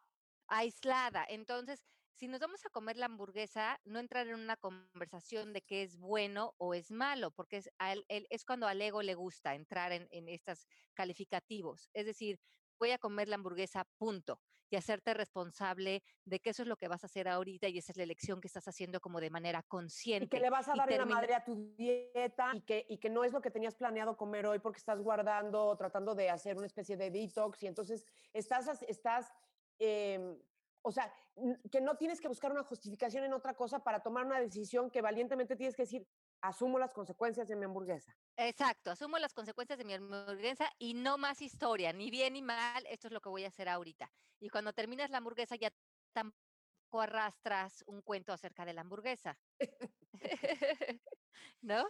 [0.49, 1.25] Aislada.
[1.29, 1.85] Entonces,
[2.17, 5.99] si nos vamos a comer la hamburguesa, no entrar en una conversación de qué es
[5.99, 10.29] bueno o es malo, porque es, es cuando al ego le gusta entrar en, en
[10.29, 11.91] estos calificativos.
[11.93, 12.41] Es decir,
[12.79, 14.41] voy a comer la hamburguesa, punto.
[14.69, 17.93] Y hacerte responsable de que eso es lo que vas a hacer ahorita y esa
[17.93, 20.25] es la elección que estás haciendo como de manera consciente.
[20.25, 23.09] Y que le vas a dar una madre a tu dieta y que, y que
[23.09, 26.57] no es lo que tenías planeado comer hoy porque estás guardando o tratando de hacer
[26.57, 29.33] una especie de detox y entonces estás, estás
[29.79, 30.39] em,
[30.83, 31.13] o sea,
[31.71, 35.03] que no tienes que buscar una justificación en otra cosa para tomar una decisión que
[35.03, 36.09] valientemente tienes que decir,
[36.41, 38.17] asumo las consecuencias de mi hamburguesa.
[38.37, 42.87] Exacto, asumo las consecuencias de mi hamburguesa y no más historia, ni bien ni mal,
[42.87, 44.11] esto es lo que voy a hacer ahorita.
[44.41, 45.71] Y cuando terminas la hamburguesa ya
[46.13, 49.39] tampoco arrastras un cuento acerca de la hamburguesa.
[51.61, 51.85] ¿No?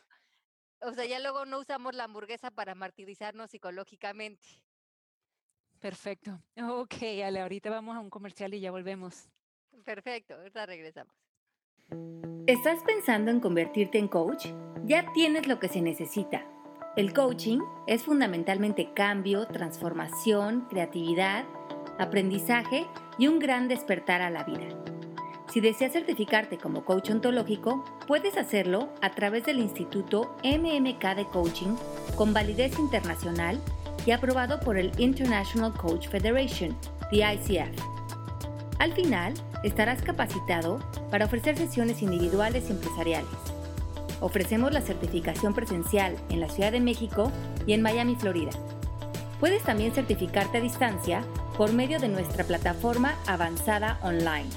[0.80, 4.65] O sea, ya luego no usamos la hamburguesa para martirizarnos psicológicamente.
[5.80, 6.40] Perfecto.
[6.60, 9.28] Ok, Ale, ahorita vamos a un comercial y ya volvemos.
[9.84, 11.14] Perfecto, ahorita regresamos.
[12.46, 14.46] ¿Estás pensando en convertirte en coach?
[14.84, 16.44] Ya tienes lo que se necesita.
[16.96, 21.44] El coaching es fundamentalmente cambio, transformación, creatividad,
[21.98, 22.86] aprendizaje
[23.18, 24.68] y un gran despertar a la vida.
[25.52, 31.76] Si deseas certificarte como coach ontológico, puedes hacerlo a través del Instituto MMK de Coaching
[32.16, 33.60] con validez internacional
[34.06, 36.76] y aprobado por el International Coach Federation,
[37.10, 37.78] the ICF.
[38.78, 40.78] Al final, estarás capacitado
[41.10, 43.30] para ofrecer sesiones individuales y empresariales.
[44.20, 47.30] Ofrecemos la certificación presencial en la Ciudad de México
[47.66, 48.50] y en Miami, Florida.
[49.40, 51.22] Puedes también certificarte a distancia
[51.56, 54.50] por medio de nuestra plataforma avanzada online.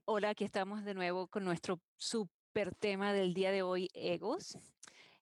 [0.06, 4.58] Hola, aquí estamos de nuevo con nuestro super tema del día de hoy, egos.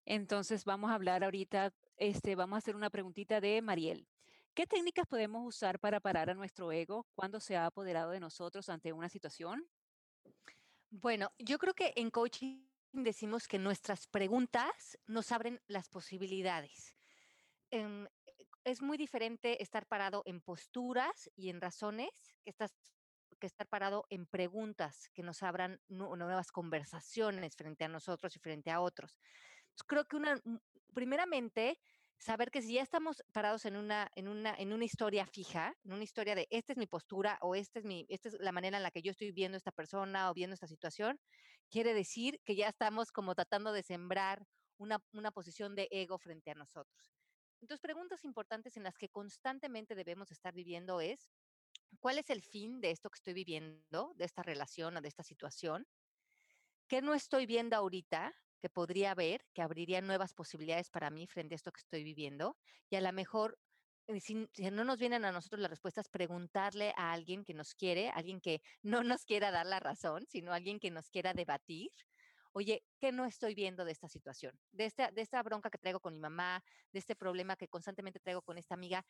[0.05, 4.09] Entonces vamos a hablar ahorita, este, vamos a hacer una preguntita de Mariel.
[4.55, 8.69] ¿Qué técnicas podemos usar para parar a nuestro ego cuando se ha apoderado de nosotros
[8.69, 9.69] ante una situación?
[10.91, 16.97] Bueno, yo creo que en coaching decimos que nuestras preguntas nos abren las posibilidades.
[17.71, 18.09] Em,
[18.65, 22.11] es muy diferente estar parado en posturas y en razones,
[22.43, 22.75] que estás
[23.43, 28.71] que estar parado en preguntas que nos abran nuevas conversaciones frente a nosotros y frente
[28.71, 29.17] a otros.
[29.89, 30.59] creo que una, mm,
[30.95, 31.81] primeramente,
[32.19, 35.93] saber que si ya estamos parados en una, en una, en una historia fija, en
[35.95, 38.77] una historia de esta es mi postura o esta es, mi, esta es la manera
[38.77, 41.19] en la que yo estoy viendo esta persona o viendo esta situación,
[41.69, 46.53] quiere decir que ya estamos como tratando de sembrar una, una posición de ego frente
[46.53, 47.13] a nosotros.
[47.61, 51.33] Entonces, preguntas importantes en las que constantemente debemos estar viviendo es,
[52.01, 55.23] ¿cuál es el fin de esto que estoy viviendo, de esta relación o de esta
[55.23, 55.87] situación?
[56.89, 61.55] ¿Qué no estoy viendo ahorita que podría ver, que abriría nuevas posibilidades para mí frente
[61.55, 62.57] a esto que estoy viviendo?
[62.91, 63.59] Y a lo mejor
[64.09, 64.35] eh, si,
[64.71, 68.61] no nos vienen a nosotros las respuestas, preguntarle a alguien que nos quiere, alguien que
[68.83, 71.91] no nos quiera dar la razón, sino alguien que nos quiera debatir,
[72.53, 74.59] oye, ¿qué no estoy viendo de esta situación?
[74.73, 78.21] De esta, de esta bronca que traigo con mi mamá, de este problema que constantemente
[78.21, 79.05] traigo con esta amiga.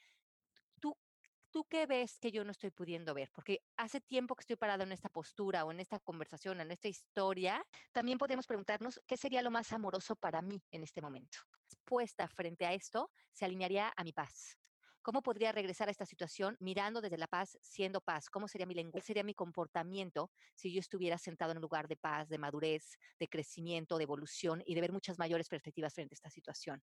[1.53, 3.31] ¿Tú, ¿Tú qué ves que yo no estoy pudiendo ver?
[3.33, 6.89] Porque hace tiempo que estoy parado en esta postura o en esta conversación, en esta
[6.89, 7.65] historia.
[7.93, 11.39] También podemos preguntarnos qué sería lo más amoroso para mí en este momento.
[11.71, 14.59] Respuesta frente a esto se alinearía a mi paz.
[15.03, 18.31] ¿Cómo podría regresar a esta situación mirando desde la paz, siendo paz?
[18.31, 19.07] ¿Cómo sería mi lenguaje?
[19.07, 23.29] sería mi comportamiento si yo estuviera sentado en un lugar de paz, de madurez, de
[23.29, 26.83] crecimiento, de evolución y de ver muchas mayores perspectivas frente a esta situación?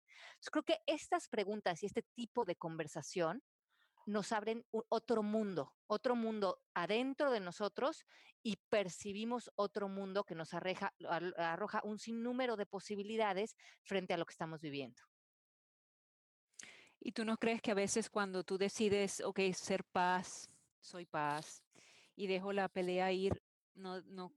[0.51, 3.41] creo que estas preguntas y este tipo de conversación
[4.05, 8.05] nos abren otro mundo, otro mundo adentro de nosotros
[8.41, 14.33] y percibimos otro mundo que nos arroja un sinnúmero de posibilidades frente a lo que
[14.33, 15.01] estamos viviendo.
[16.99, 21.63] ¿Y tú no crees que a veces cuando tú decides, ok, ser paz, soy paz,
[22.15, 23.41] y dejo la pelea ir,
[23.75, 24.33] no, no,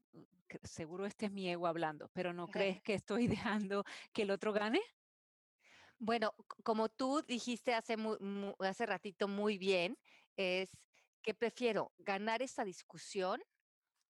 [0.62, 2.46] seguro este es mi ego hablando, pero ¿no
[2.76, 3.26] crees que estoy
[3.70, 4.80] dejando que el otro gane?
[6.04, 6.34] Bueno,
[6.64, 7.94] como tú dijiste hace,
[8.58, 9.96] hace ratito muy bien,
[10.36, 10.70] es
[11.22, 13.40] que prefiero ganar esta discusión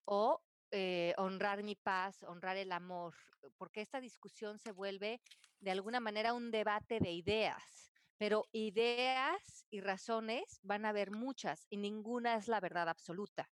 [0.07, 3.15] o eh, honrar mi paz, honrar el amor,
[3.59, 5.21] porque esta discusión se vuelve
[5.61, 7.93] de alguna manera un debate de ideas.
[8.17, 13.51] Pero ideas y razones van a haber muchas y ninguna es la verdad absoluta.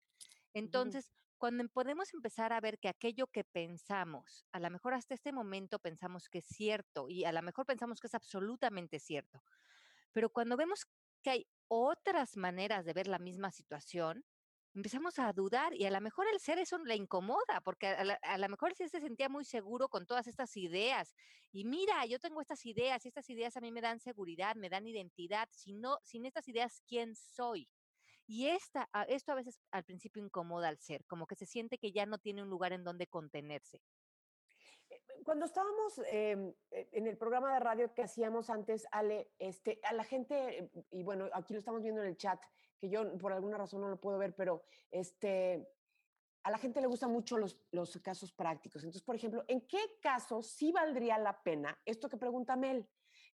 [0.53, 5.31] Entonces, cuando podemos empezar a ver que aquello que pensamos, a lo mejor hasta este
[5.31, 9.41] momento pensamos que es cierto y a lo mejor pensamos que es absolutamente cierto,
[10.11, 10.85] pero cuando vemos
[11.21, 14.23] que hay otras maneras de ver la misma situación,
[14.75, 18.49] empezamos a dudar y a lo mejor el ser eso le incomoda, porque a, lo
[18.49, 21.15] mejor sí se sentía muy seguro con todas estas ideas.
[21.51, 24.69] Y mira, yo tengo estas ideas y estas ideas a mí me dan seguridad, me
[24.69, 25.47] dan identidad.
[25.51, 27.69] Si no, sin estas ideas, ¿quién soy?
[28.27, 31.91] Y esta, esto a veces al principio incomoda al ser, como que se siente que
[31.91, 33.81] ya no tiene un lugar en donde contenerse.
[34.89, 39.79] Eh, cuando estábamos em, eh, en el programa de radio que hacíamos antes, Ale, este,
[39.83, 42.43] a la gente, y bueno, aquí lo estamos viendo en el chat,
[42.79, 45.67] que yo por alguna razón no lo puedo ver, pero este,
[46.43, 48.83] a la gente le gustan mucho los, los casos prácticos.
[48.83, 52.87] Entonces, por ejemplo, ¿en qué casos sí valdría la pena esto que pregunta Mel?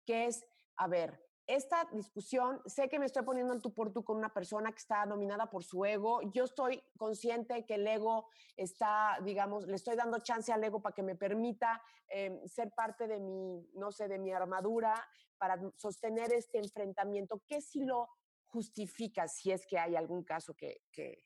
[0.06, 0.46] Que es,
[0.78, 4.34] a ver, esta discusión, sé que me estoy poniendo en tu por tú con una
[4.34, 6.22] persona que está dominada por su ego.
[6.34, 10.96] Yo estoy consciente que el ego está, digamos, le estoy dando chance al ego para
[10.96, 14.94] que me permita em, ser parte de mi, no sé, de mi armadura
[15.38, 17.42] para sostener este enfrentamiento.
[17.46, 18.10] ¿Qué si lo
[18.48, 21.24] justifica si es que hay algún caso que, que,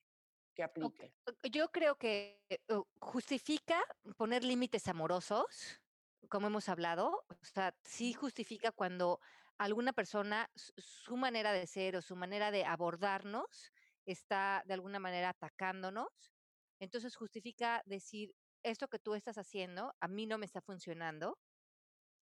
[0.64, 1.14] aplique?
[1.52, 3.80] Yo creo que uh, justifica
[4.18, 5.82] poner límites amorosos
[6.28, 9.20] como hemos hablado, o sea, sí justifica cuando
[9.58, 13.72] alguna persona, su manera de ser o su manera de abordarnos
[14.06, 16.34] está de alguna manera atacándonos.
[16.80, 21.38] Entonces justifica decir, esto que tú estás haciendo a mí no me está funcionando.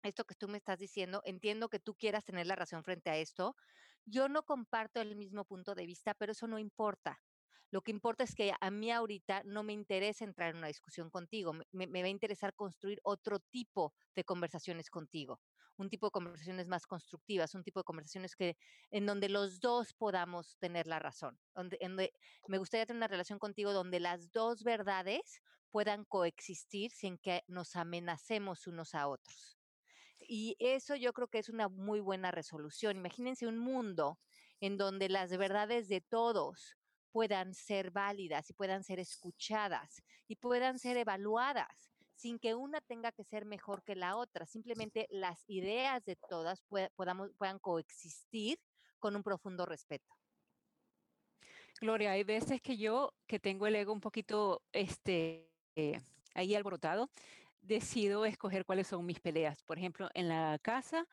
[0.04, 3.18] Esto que tú me estás diciendo, entiendo que tú quieras tener la razón frente a
[3.18, 3.56] esto.
[4.06, 7.22] Yo no comparto el mismo punto de vista, pero eso no importa.
[7.72, 11.10] Lo que importa es que a mí ahorita no me interesa entrar en una discusión
[11.10, 15.40] contigo, me, va a interesar construir otro tipo de conversaciones contigo,
[15.78, 18.58] un tipo de conversaciones más constructivas, un tipo de conversaciones que
[18.92, 21.78] en donde los dos podamos tener la razón, donde,
[22.48, 27.76] me gustaría tener una relación contigo donde las dos verdades puedan coexistir sin que nos
[27.76, 29.58] amenacemos unos a otros.
[30.20, 32.98] Y eso yo creo que es una muy buena resolución.
[32.98, 34.20] Imagínense un mundo
[34.62, 36.78] en donde las verdades de todos
[37.12, 43.12] puedan ser válidas y puedan ser escuchadas y puedan ser evaluadas sin que una tenga
[43.12, 44.46] que ser mejor que la otra.
[44.46, 46.64] Simplemente las ideas de todas
[46.96, 48.60] podamos, puedan coexistir
[49.00, 50.14] con un profundo respeto.
[51.82, 56.00] Gloria, hay veces que yo, que tengo el ego un poquito este, eh,
[56.34, 57.10] ahí alborotado,
[57.62, 59.62] decido escoger cuáles son mis peleas.
[59.64, 61.06] Por ejemplo, en la casa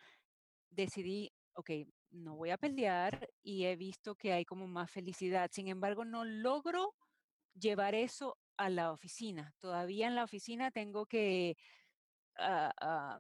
[0.71, 1.71] decidí, ok,
[2.11, 5.51] no voy a pelear y he visto que hay como más felicidad.
[5.53, 6.95] Sin embargo, no logro
[7.55, 9.55] llevar eso a la oficina.
[9.59, 11.57] Todavía en la oficina tengo que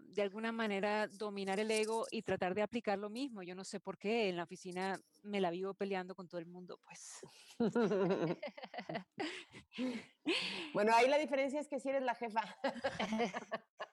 [0.08, 3.42] de alguna manera dominar el ego y tratar de aplicar lo mismo.
[3.42, 6.46] Yo no sé por qué en la oficina me la vivo peleando con todo el
[6.46, 7.20] mundo, pues.
[10.74, 12.42] bueno, ahí la diferencia es que si eres la jefa.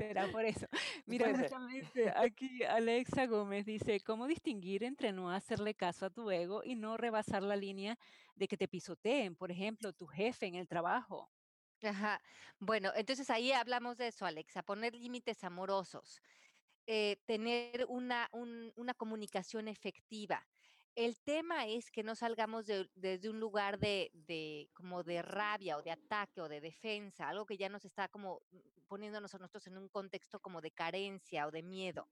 [0.00, 0.66] Será por eso.
[1.06, 6.62] Mira, justamente aquí Alexa Gómez dice, ¿cómo distinguir entre no hacerle caso a tu ego
[6.64, 7.98] y no rebasar la línea
[8.34, 11.30] de que te pisoteen, por ejemplo, tu jefe en el trabajo?
[11.82, 12.20] Ajá.
[12.58, 16.20] Bueno, entonces ahí hablamos de eso, Alexa, poner límites amorosos,
[16.86, 20.46] eh, tener una, una comunicación efectiva.
[21.00, 25.82] El tema es que no salgamos desde un lugar de, de, como de rabia o
[25.82, 28.42] de ataque o de defensa, algo que ya nos está como
[28.86, 32.06] poniéndonos a nosotros en un contexto como de carencia o de miedo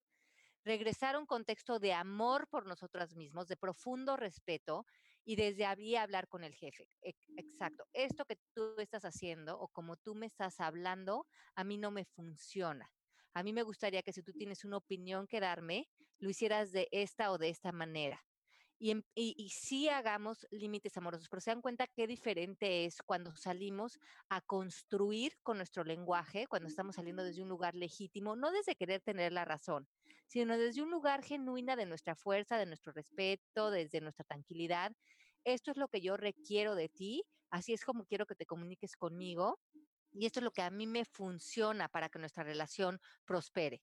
[0.65, 4.87] regresar a un contexto de amor por nosotras mismos, de profundo respeto
[5.23, 6.89] y desde ahí hablar con el jefe.
[7.37, 7.85] Exacto.
[7.93, 12.07] Esto que tú estás haciendo o como tú me estás hablando, a mí no me
[12.07, 12.91] funciona.
[13.35, 16.89] A mí me gustaría que si tú tienes una opinión que darme, lo hicieras de
[16.91, 18.25] esta o de esta manera
[18.81, 23.99] y, y, sí hagamos límites amorosos, pero se dan cuenta qué diferente es cuando salimos
[24.29, 29.01] a construir con nuestro lenguaje, cuando estamos saliendo desde un lugar legítimo, no desde querer
[29.01, 29.89] tener la razón,
[30.29, 34.93] sino desde un lugar genuina de nuestra fuerza, de nuestro respeto, desde nuestra tranquilidad.
[35.45, 38.97] Esto es lo que yo requiero de ti, así es como quiero que te comuniques
[38.97, 39.59] conmigo
[40.13, 43.83] y esto es lo que a mí me funciona para que nuestra relación prospere.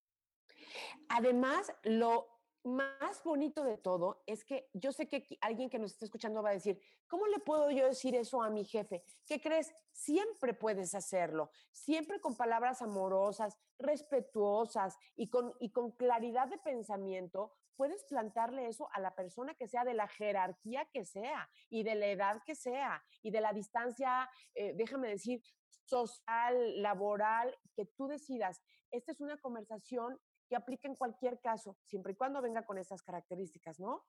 [1.10, 2.35] Además, lo
[2.66, 6.50] más bonito de todo es que yo sé que alguien que nos está escuchando va
[6.50, 9.04] a decir, ¿cómo le puedo yo decir eso a mi jefe?
[9.26, 9.72] ¿Qué crees?
[9.92, 17.54] Siempre puedes hacerlo, siempre con palabras amorosas, respetuosas y con, y con claridad de pensamiento.
[17.76, 21.94] Puedes plantarle eso a la persona que sea de la jerarquía que sea y de
[21.94, 25.44] la edad que sea y de la distancia, eh, déjame decir,
[25.86, 28.62] social, laboral, que tú decidas.
[28.90, 33.02] Esta es una conversación que aplique en cualquier caso, siempre y cuando venga con esas
[33.02, 34.06] características, ¿no?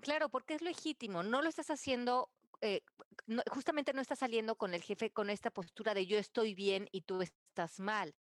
[0.00, 2.82] Claro, porque es legítimo, no lo estás haciendo, eh,
[3.50, 7.02] justamente no estás saliendo con el jefe con esta postura de yo estoy bien y
[7.02, 8.14] tú estás mal,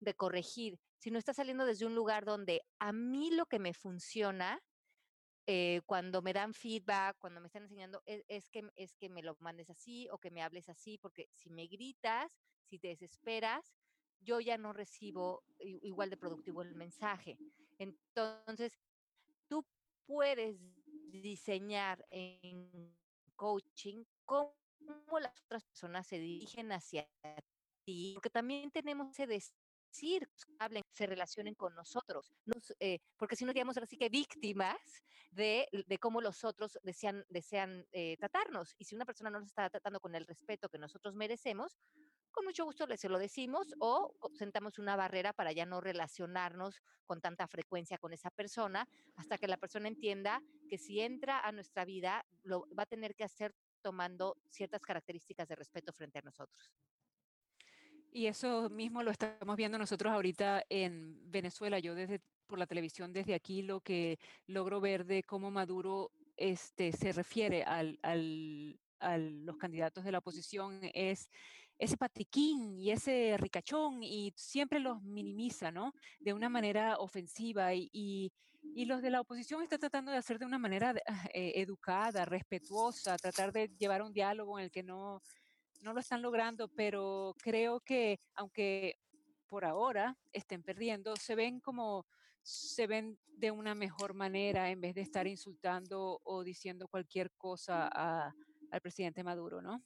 [0.00, 4.62] de corregir, sino estás saliendo desde un lugar donde a mí lo que me funciona
[5.46, 9.22] eh, cuando me dan feedback, cuando me están enseñando, es, es, que, es que me
[9.22, 13.77] lo mandes así o que me hables así, porque si me gritas, si te desesperas,
[14.20, 17.38] yo ya no recibo igual de productivo el mensaje.
[17.78, 18.78] Entonces,
[19.48, 19.64] tú
[20.06, 20.58] puedes
[21.10, 22.94] diseñar en
[23.36, 24.54] coaching cómo
[25.20, 27.08] las otras personas se dirigen hacia
[27.84, 32.32] ti, porque también tenemos ese decir, hablen, se relacionen con nosotros,
[32.80, 34.78] eh, porque si no seríamos así que víctimas
[35.30, 35.68] de,
[36.00, 38.74] cómo los otros desean, desean eh, tratarnos.
[38.78, 41.78] Y si una persona no nos está tratando con el respeto que nosotros merecemos,
[42.38, 46.80] con mucho gusto les se lo decimos o sentamos una barrera para ya no relacionarnos
[47.04, 48.86] con tanta frecuencia con esa persona
[49.16, 53.16] hasta que la persona entienda que si entra a nuestra vida lo va a tener
[53.16, 56.72] que hacer tomando ciertas características de respeto frente a nosotros.
[58.12, 61.80] Y eso mismo lo estamos viendo nosotros ahorita en Venezuela.
[61.80, 66.92] Yo desde por la televisión desde aquí lo que logro ver de cómo Maduro este,
[66.92, 71.28] se refiere al, al, a los candidatos de la oposición es
[71.78, 75.92] ese patiquín y ese ricachón y siempre los minimiza, ¿no?
[76.18, 78.32] De una manera ofensiva y, y,
[78.84, 83.16] los de la oposición están tratando de hacer de una manera ah, eh, educada, respetuosa,
[83.16, 85.22] tratar de llevar un diálogo en el que no,
[85.82, 88.98] no lo están logrando, pero creo que aunque
[89.48, 92.06] por ahora estén perdiendo, se ven como,
[92.42, 97.88] se ven de una mejor manera en vez de estar insultando o diciendo cualquier cosa
[97.92, 98.34] a
[98.70, 99.82] al presidente Maduro, ¿no?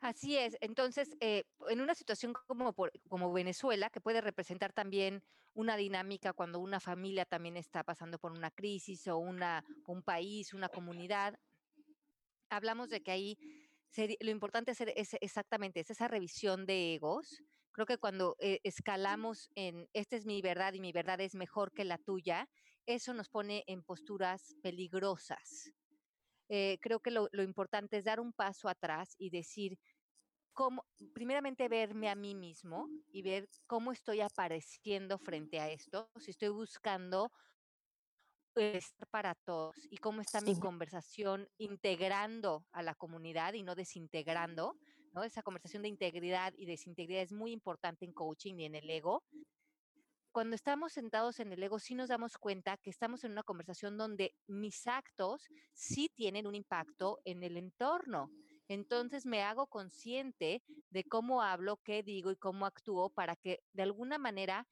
[0.00, 0.56] Así es.
[0.60, 2.74] Entonces, eh, en una situación como,
[3.08, 5.22] como Venezuela, que puede representar también
[5.54, 10.54] una dinámica cuando una familia también está pasando por una crisis o una, un país,
[10.54, 11.34] una comunidad,
[12.48, 13.38] hablamos de que ahí
[14.20, 17.42] lo importante es, exactamente es esa revisión de egos.
[17.72, 21.72] Creo que cuando eh, escalamos en esta es mi verdad y mi verdad es mejor
[21.72, 22.48] que la tuya,
[22.86, 25.72] eso nos pone en posturas peligrosas.
[26.48, 29.78] Eh, creo que lo, importante es dar un paso atrás y decir,
[30.52, 36.30] cómo, primeramente verme a mí mismo y ver cómo estoy apareciendo frente a esto, si
[36.30, 37.30] estoy buscando
[38.56, 44.76] estar para todos y cómo está mi conversación integrando a la comunidad y no desintegrando,
[45.12, 45.22] ¿no?
[45.22, 49.22] Esa conversación de integridad y desintegridad es muy importante en coaching y en el ego,
[50.38, 53.98] cuando estamos sentados en el ego, sí nos damos cuenta que estamos en una conversación
[53.98, 58.30] donde mis actos sí tienen un impacto en el entorno.
[58.68, 63.82] entonces me hago consciente de cómo hablo, qué digo y cómo actúo para que de
[63.82, 64.64] alguna manera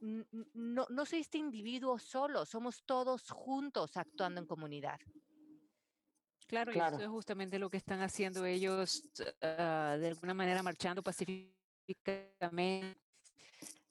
[0.00, 4.98] no, no soy este individuo solo, somos todos juntos actuando en comunidad.
[6.46, 9.02] Claro, y eso es justamente lo que están haciendo ellos,
[9.42, 12.98] ah, de alguna manera marchando pacíficamente,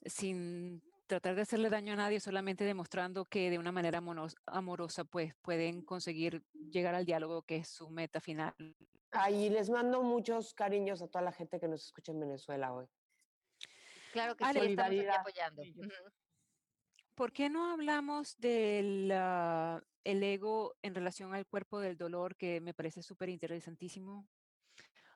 [0.03, 0.81] sin
[1.11, 4.01] tratar de hacerle daño a nadie, solamente demostrando que de una manera
[4.45, 8.55] amorosa, pues pueden conseguir llegar al diálogo, que es su meta final.
[9.11, 12.87] Ahí les mando muchos cariños a toda la gente que nos escucha en Venezuela hoy.
[14.13, 15.63] Claro que sí, estamos aquí apoyando.
[17.13, 19.11] ¿Por qué no hablamos del
[20.05, 24.29] el ego en relación al cuerpo del dolor, que me parece súper interesantísimo?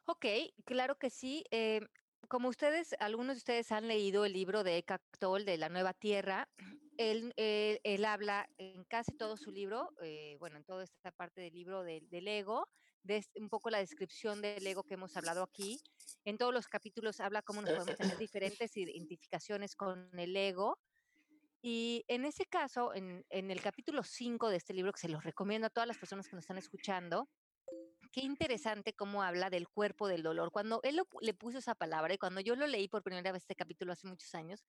[0.08, 0.26] Ok,
[0.66, 1.46] claro que sí.
[1.52, 1.80] Eh,
[2.28, 5.94] como ustedes, algunos de ustedes han leído el libro de Eckhart Tolle de La Nueva
[5.94, 6.50] Tierra,
[6.98, 11.42] él, eh, él, habla en casi todo su libro, eh, bueno, en toda esta parte
[11.42, 12.70] del libro del, del ego,
[13.04, 15.80] de un poco la descripción del ego que hemos hablado aquí.
[16.24, 20.80] En todos los capítulos habla cómo nos podemos tener diferentes identificaciones con el ego.
[21.62, 25.24] Y en ese caso, en, en el capítulo 5 de este libro, que se los
[25.24, 27.28] recomiendo a todas las personas que nos están escuchando,
[28.12, 30.52] qué interesante cómo habla del cuerpo del dolor.
[30.52, 33.56] Cuando él le puso esa palabra y cuando yo lo leí por primera vez este
[33.56, 34.64] capítulo hace muchos años,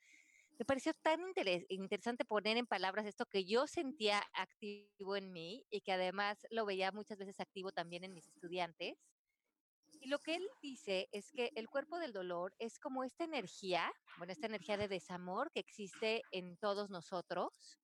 [0.59, 1.21] me pareció tan
[1.69, 6.65] interesante poner en palabras esto que yo sentía activo en mí y que además lo
[6.65, 8.97] veía muchas veces activo también en mis estudiantes.
[10.01, 13.93] Y lo que él dice es que el cuerpo del dolor es como esta energía,
[14.19, 17.79] bueno, esta energía de desamor que existe en todos nosotros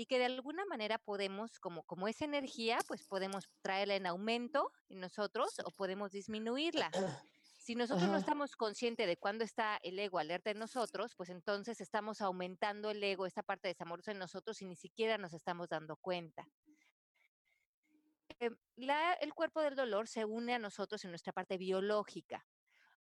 [0.00, 4.72] y que de alguna manera podemos, como, como esa energía, pues podemos traerla en aumento
[4.88, 6.90] en nosotros o podemos disminuirla.
[7.58, 11.82] Si nosotros no estamos conscientes de cuándo está el ego alerta en nosotros, pues entonces
[11.82, 15.96] estamos aumentando el ego, esta parte desamorosa en nosotros y ni siquiera nos estamos dando
[15.96, 16.48] cuenta.
[18.38, 18.56] Em,
[19.20, 22.46] el cuerpo del dolor se une a nosotros en nuestra parte biológica.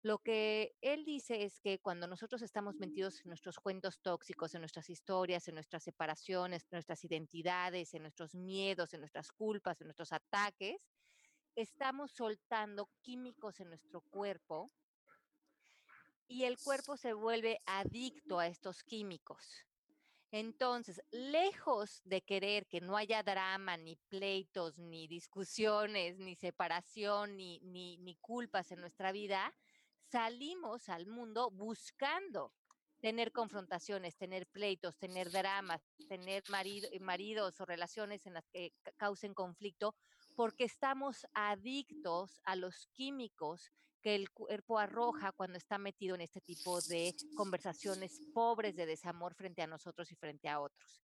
[0.02, 4.62] Lo que él dice es que cuando nosotros estamos metidos en nuestros cuentos tóxicos, en
[4.62, 9.88] nuestras historias, en nuestras separaciones, en nuestras identidades, en nuestros miedos, en nuestras culpas, en
[9.88, 10.78] nuestros ataques,
[11.56, 14.72] estamos soltando químicos en nuestro cuerpo
[16.30, 19.66] y el cuerpo se vuelve adicto a estos químicos.
[20.32, 27.60] Entonces, lejos de querer que no haya drama, ni pleitos, ni discusiones, ni separación, ni,
[27.62, 29.56] ni, culpas en nuestra vida,
[30.12, 32.54] salimos al mundo buscando
[33.00, 36.44] tener confrontaciones, tener pleitos, tener dramas, tener
[37.00, 39.96] maridos o relaciones en las que causen conflicto,
[40.36, 46.42] porque estamos adictos a los químicos que el cuerpo arroja cuando está metido en este
[46.42, 51.02] tipo de conversaciones pobres de desamor frente a nosotros y frente a otros.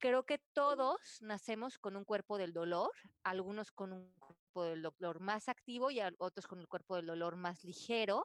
[0.00, 2.92] Creo que todos nacemos con un cuerpo del dolor,
[3.24, 7.34] algunos con un cuerpo del dolor más activo y otros con el cuerpo del dolor
[7.34, 8.24] más ligero,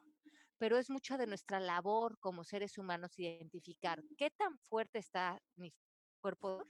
[0.59, 5.73] pero es mucho de nuestra labor como seres humanos identificar qué tan fuerte está mi
[6.21, 6.63] cuerpo.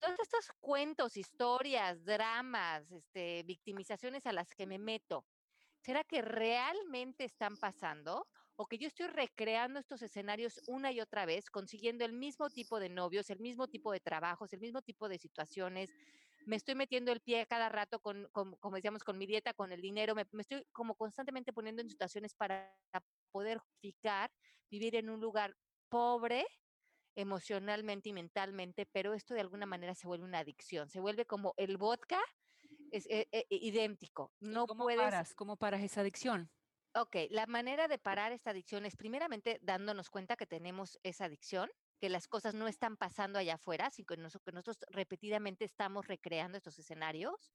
[0.00, 5.26] Todos estos cuentos, historias, dramas, este, victimizaciones a las que me meto,
[5.80, 8.26] ¿será que realmente están pasando?
[8.56, 12.78] ¿O que yo estoy recreando estos escenarios una y otra vez, consiguiendo el mismo tipo
[12.78, 15.90] de novios, el mismo tipo de trabajos, el mismo tipo de situaciones?
[16.46, 19.80] Me estoy metiendo el pie cada rato con, como decíamos, con mi dieta, con el
[19.80, 22.72] dinero, me, estoy como constantemente poniendo en situaciones para
[23.32, 24.30] poder justificar
[24.70, 25.56] vivir en un lugar
[25.88, 26.46] pobre
[27.16, 31.54] emocionalmente y mentalmente, pero esto de alguna manera se vuelve una adicción, se vuelve como
[31.56, 32.20] el vodka
[32.90, 34.32] es eh, eh, idéntico.
[34.40, 35.00] No ¿Cómo puedes...
[35.00, 35.34] paras?
[35.34, 36.50] ¿Cómo paras esa adicción?
[36.96, 41.68] Ok, la manera de parar esta adicción es primeramente dándonos cuenta que tenemos esa adicción,
[41.98, 46.78] que las cosas no están pasando allá afuera, sino que nosotros repetidamente estamos recreando estos
[46.78, 47.52] escenarios.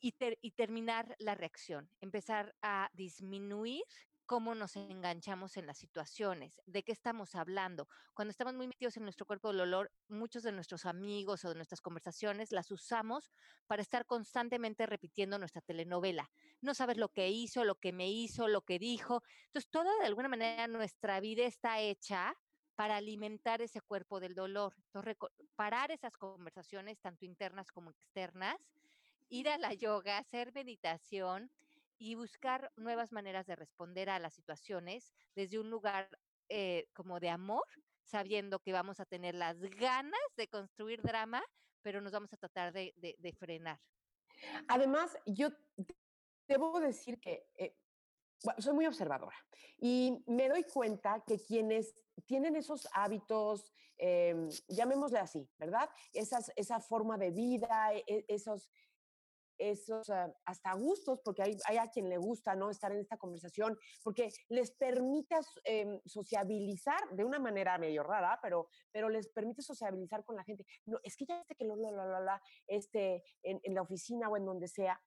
[0.00, 3.84] Y, y terminar la reacción, empezar a disminuir
[4.26, 7.88] cómo nos enganchamos en las situaciones, de qué estamos hablando.
[8.14, 11.54] Cuando estamos muy metidos en nuestro cuerpo del olor, muchos de nuestros amigos o de
[11.56, 13.30] nuestras conversaciones las usamos
[13.66, 16.30] para estar constantemente repitiendo nuestra telenovela.
[16.64, 19.22] No sabes lo que hizo, lo que me hizo, lo que dijo.
[19.46, 22.34] Entonces, toda de alguna manera nuestra vida está hecha
[22.74, 24.74] para alimentar ese cuerpo del dolor.
[24.86, 25.16] Entonces,
[25.54, 28.56] parar esas conversaciones, tanto internas como externas,
[29.28, 31.50] ir a la yoga, hacer meditación,
[31.98, 36.08] y buscar nuevas maneras de responder a las situaciones desde un lugar
[36.48, 37.64] eh, como de amor,
[38.02, 41.42] sabiendo que vamos a tener las ganas de construir drama,
[41.82, 43.80] pero nos vamos a tratar de, frenar.
[44.68, 45.48] Además, yo
[46.46, 47.76] debo decir que eh,
[48.58, 49.36] soy muy observadora
[49.78, 51.94] y me doy cuenta que quienes
[52.26, 55.88] tienen esos hábitos, em, llamémosle así, ¿verdad?
[56.12, 58.70] Esas, esa forma de vida, e, esos,
[59.58, 62.70] esos ah, hasta gustos, porque hay, hay, a quien le gusta ¿no?
[62.70, 68.68] estar en esta conversación, porque les permite em, sociabilizar de una manera medio rara, pero,
[68.90, 70.64] pero les permite sociabilizar con la gente.
[70.86, 74.28] No, es que ya este que lo, la, la, la, este, en, en la oficina
[74.28, 75.00] o en donde sea,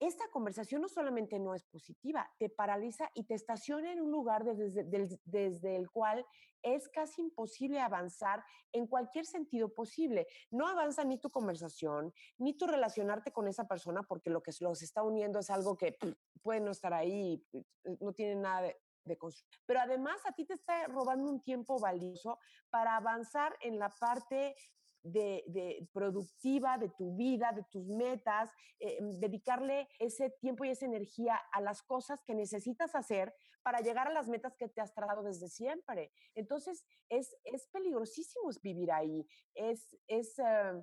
[0.00, 4.44] esta conversación no solamente no es positiva, te paraliza y te estaciona en un lugar
[4.44, 6.26] desde, el cual
[6.62, 8.42] es casi imposible avanzar
[8.72, 10.26] en cualquier sentido posible.
[10.50, 14.82] No avanza ni tu conversación, ni tu relacionarte con esa persona, porque lo que los
[14.82, 15.96] está uniendo es algo que
[16.42, 17.62] puede no estar ahí, eh,
[18.00, 19.18] no tiene nada de, de
[19.66, 22.38] Pero además a ti te está robando un tiempo valioso
[22.70, 24.54] para avanzar en la parte
[25.02, 31.40] de, productiva de tu vida, de tus metas, eh, dedicarle ese tiempo y esa energía
[31.52, 35.22] a las cosas que necesitas hacer para llegar a las metas que te has trazado
[35.22, 36.12] desde siempre.
[36.34, 39.26] Entonces, es, es peligrosísimo vivir ahí.
[39.54, 40.82] Es, es eh,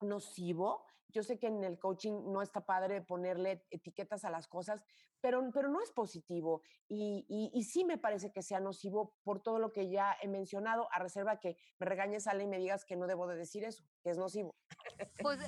[0.00, 0.84] nocivo.
[1.12, 4.82] Yo sé que en el coaching no está padre ponerle etiquetas a las cosas,
[5.20, 6.62] pero, pero no es positivo.
[6.88, 10.88] Y, y, sí me parece que sea nocivo por todo lo que ya he mencionado,
[10.92, 13.84] a reserva que me regañes, Ale, y me digas que no debo de decir eso,
[14.02, 14.54] que es nocivo.
[15.22, 15.40] Pues,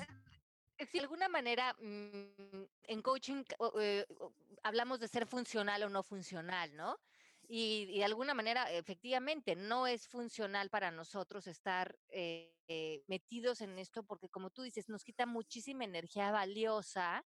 [0.77, 3.43] eh, si de alguna manera mm, en coaching
[3.79, 4.05] eh,
[4.63, 6.97] hablamos de ser funcional o no funcional, ¿no?
[7.47, 13.77] Y, de alguna manera, efectivamente, no es funcional para nosotros estar eh, eh, metidos en
[13.79, 17.23] esto porque, como tú dices, nos quita muchísima energía valiosa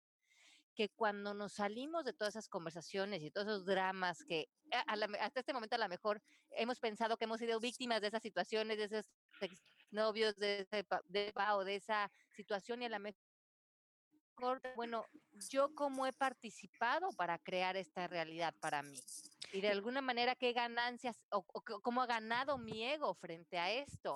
[0.78, 4.48] que cuando nos salimos de todas esas conversaciones y todos esos dramas que
[4.86, 8.78] hasta este momento a lo mejor hemos pensado que hemos sido víctimas de esas situaciones,
[8.78, 9.10] de esos
[9.90, 13.20] novios, de, ese, de, o de esa situación y a lo mejor
[14.76, 15.06] bueno,
[15.50, 19.00] yo cómo he participado para crear esta realidad para mí.
[19.54, 21.44] Y de alguna manera, qué ganancias o,
[21.82, 24.16] cómo ha ganado mi ego frente a esto.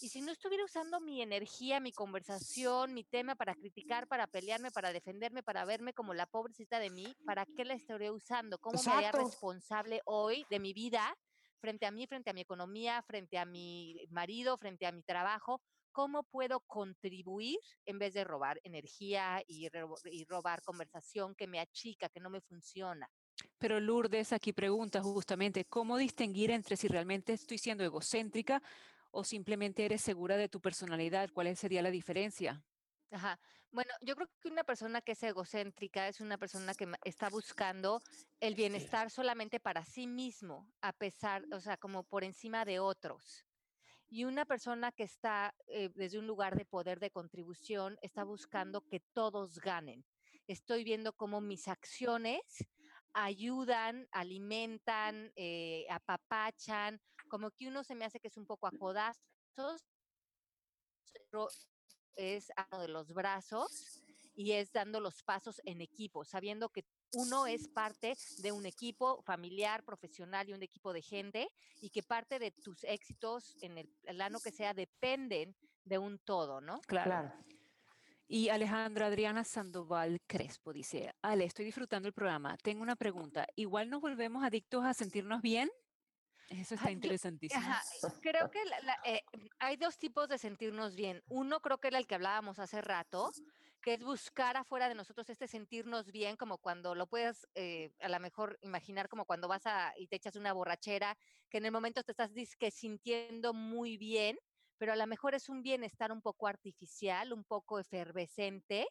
[0.00, 4.70] Y si no estuviera usando mi energía, mi conversación, mi tema para criticar, para pelearme,
[4.70, 8.58] para defenderme, para verme como la pobrecita de mí, ¿para qué la estaría usando?
[8.58, 11.16] ¿Cómo me haría responsable hoy de mi vida
[11.60, 15.60] frente a mí, frente a mi economía, frente a mi marido, frente a mi trabajo?
[15.92, 19.68] Cómo puedo contribuir en vez de robar energía y,
[20.28, 23.08] robar conversación que me achica, que no me funciona.
[23.58, 28.62] Pero Lourdes aquí pregunta justamente, ¿cómo distinguir entre si realmente estoy siendo egocéntrica
[29.10, 31.30] o simplemente eres segura de tu personalidad?
[31.32, 32.64] ¿Cuál sería la diferencia?
[33.10, 33.38] Ajá.
[33.70, 38.02] Bueno, yo creo que una persona que es egocéntrica es una persona que está buscando
[38.40, 43.46] el bienestar solamente para sí mismo, a pesar, o sea, como por encima de otros.
[44.14, 48.86] Y una persona que está eh, desde un lugar de poder de contribución está buscando
[48.86, 50.04] que todos ganen.
[50.46, 52.42] Estoy viendo cómo mis acciones
[53.14, 57.00] ayudan, alimentan, eh, apapachan,
[57.30, 59.16] como que uno se me hace que es un poco a codazos,
[62.14, 64.02] es uno de los brazos
[64.34, 66.84] y es dando los pasos en equipo, sabiendo que
[67.14, 71.48] uno es parte de un equipo familiar, profesional y un equipo de gente
[71.80, 75.54] y que parte de tus éxitos en el plano que sea dependen
[75.84, 76.80] de un todo, ¿no?
[76.82, 77.32] Claro.
[78.28, 82.56] Y Alejandra Adriana Sandoval Crespo dice, Ale, estoy disfrutando el programa.
[82.56, 83.46] Tengo una pregunta.
[83.56, 85.70] ¿Igual nos volvemos adictos a sentirnos bien?
[86.48, 87.62] Eso está interesantísimo.
[88.20, 88.62] creo que
[89.04, 89.22] eh,
[89.58, 91.22] hay dos tipos de sentirnos bien.
[91.28, 93.30] Uno creo que era el que hablábamos hace rato,
[93.82, 98.08] que es buscar afuera de nosotros este sentirnos bien, como cuando lo puedes eh, a
[98.08, 101.18] lo mejor imaginar como cuando vas a y te echas una borrachera,
[101.50, 104.38] que en el momento te estás disque sintiendo muy bien,
[104.78, 108.86] pero a lo mejor es un bienestar un poco artificial, un poco efervescente,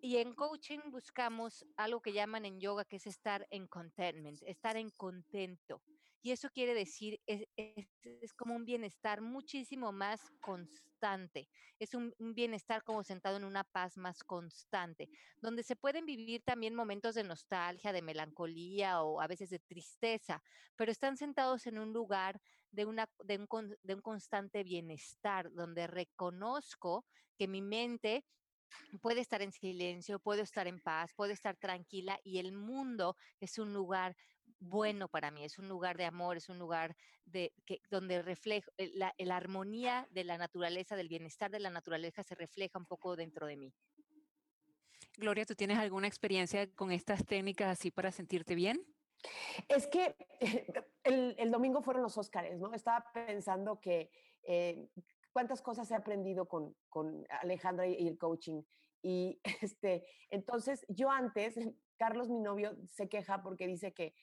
[0.00, 4.76] y en coaching buscamos algo que llaman en yoga, que es estar en contentment, estar
[4.76, 5.80] en contento.
[6.24, 11.50] Y eso quiere decir, es, es, como un bienestar muchísimo más constante.
[11.78, 15.10] Es un, bienestar como sentado en una paz más constante,
[15.42, 20.42] donde se pueden vivir también momentos de nostalgia, de melancolía o a veces de tristeza,
[20.76, 25.86] pero están sentados en un lugar de, una, de, un, de un constante bienestar, donde
[25.86, 27.04] reconozco
[27.36, 28.24] que mi mente
[29.02, 33.58] puede estar en silencio, puedo estar en paz, puedo estar tranquila y el mundo es
[33.58, 34.16] un lugar
[34.68, 38.70] bueno para mí, es un lugar de amor, es un lugar de, que, donde reflejo,
[38.76, 42.86] eh, la, la armonía de la naturaleza, del bienestar de la naturaleza se refleja un
[42.86, 43.74] poco dentro de mí.
[45.16, 48.84] Gloria, ¿tú tienes alguna experiencia con estas técnicas así para sentirte bien?
[49.68, 50.16] Es que
[51.04, 52.74] el, el domingo fueron los Óscares, ¿no?
[52.74, 54.10] Estaba pensando que
[54.42, 54.88] eh,
[55.32, 58.62] cuántas cosas he aprendido con, con Alejandra y el coaching.
[59.02, 61.56] Y este, entonces yo antes
[61.96, 64.14] Carlos, mi novio, se queja porque dice que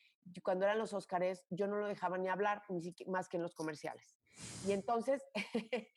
[0.43, 3.43] cuando eran los Óscares yo no lo dejaba ni hablar, ni siquiera, más que en
[3.43, 4.17] los comerciales.
[4.65, 5.23] Y entonces,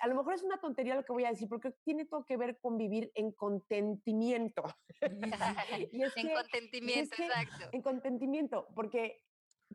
[0.00, 2.36] a lo mejor es una tontería lo que voy a decir, porque tiene todo que
[2.36, 4.64] ver con vivir en contentimiento.
[5.92, 7.68] y en contentimiento, exacto.
[7.72, 9.22] En contentimiento, porque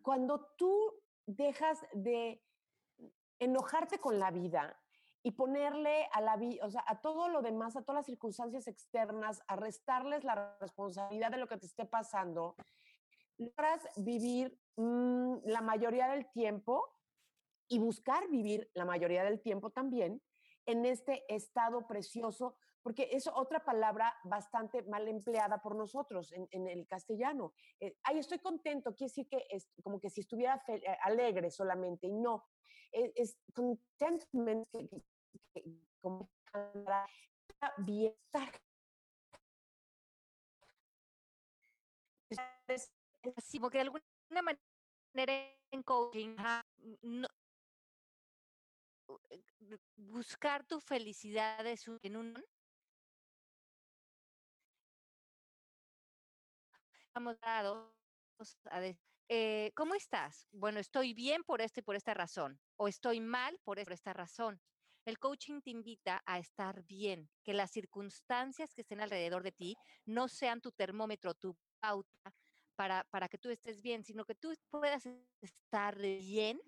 [0.02, 2.41] cuando tú dejas de
[3.39, 4.78] enojarte con la vida
[5.24, 8.68] y ponerle a la vida, o sea, a todo lo demás, a todas las circunstancias
[8.68, 12.56] externas, a restarles la responsabilidad de lo que te esté pasando,
[13.41, 16.95] logras vivir mm, la mayoría del tiempo
[17.67, 20.21] y buscar vivir la mayoría del tiempo también
[20.65, 26.87] en este estado precioso, porque es otra palabra bastante mal empleada por nosotros en, el
[26.87, 27.53] castellano.
[27.79, 32.07] Eh, ay, estoy contento, quiere decir que es como que si estuviera eh, alegre solamente,
[32.07, 32.45] y no,
[32.91, 34.67] es, es contentment,
[36.01, 36.29] como
[37.77, 38.51] bienestar.
[43.36, 45.34] Así, porque de alguna manera
[45.72, 46.36] en coaching,
[47.01, 47.28] no,
[49.30, 49.43] eh,
[49.95, 52.43] buscar tu felicidad es en un
[57.15, 57.93] hemos dado
[58.69, 58.82] a
[59.34, 60.47] eh, ¿cómo estás?
[60.51, 64.61] Bueno, estoy bien por esto y por esta razón, o estoy mal por esta razón.
[65.05, 69.78] El coaching te invita a estar bien, que las circunstancias que estén alrededor de ti
[70.05, 72.34] no sean tu termómetro, tu pauta
[72.82, 75.07] para, para que tú estés bien, sino que tú puedas
[75.39, 76.59] estar bien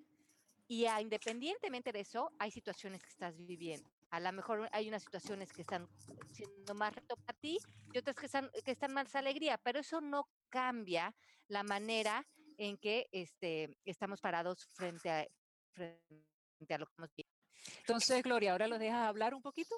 [0.67, 3.89] y independientemente de eso, hay situaciones que estás viviendo.
[4.11, 5.89] A lo mejor hay unas situaciones que están
[6.31, 7.57] siendo más reto para ti
[7.91, 11.15] y otras que están, que están más alegría, pero eso no cambia
[11.47, 12.23] la manera
[12.59, 15.27] en que este, estamos parados frente a,
[15.71, 17.32] frente a lo que hemos visto.
[17.79, 19.75] Entonces, Gloria, ¿ahora los dejas hablar un poquito?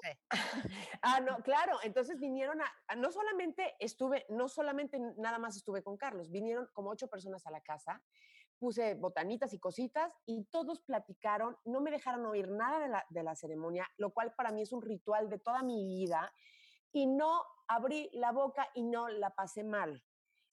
[1.02, 1.78] ah, no, claro.
[1.82, 6.90] Entonces vinieron a, no solamente estuve, no solamente nada más estuve con Carlos, vinieron como
[6.90, 8.02] ocho personas a la casa,
[8.58, 13.22] puse botanitas y cositas y todos platicaron, no me dejaron oír nada de la, de
[13.22, 16.32] la ceremonia, lo cual para mí es un ritual de toda mi vida
[16.92, 20.02] y no abrí la boca y no la pasé mal.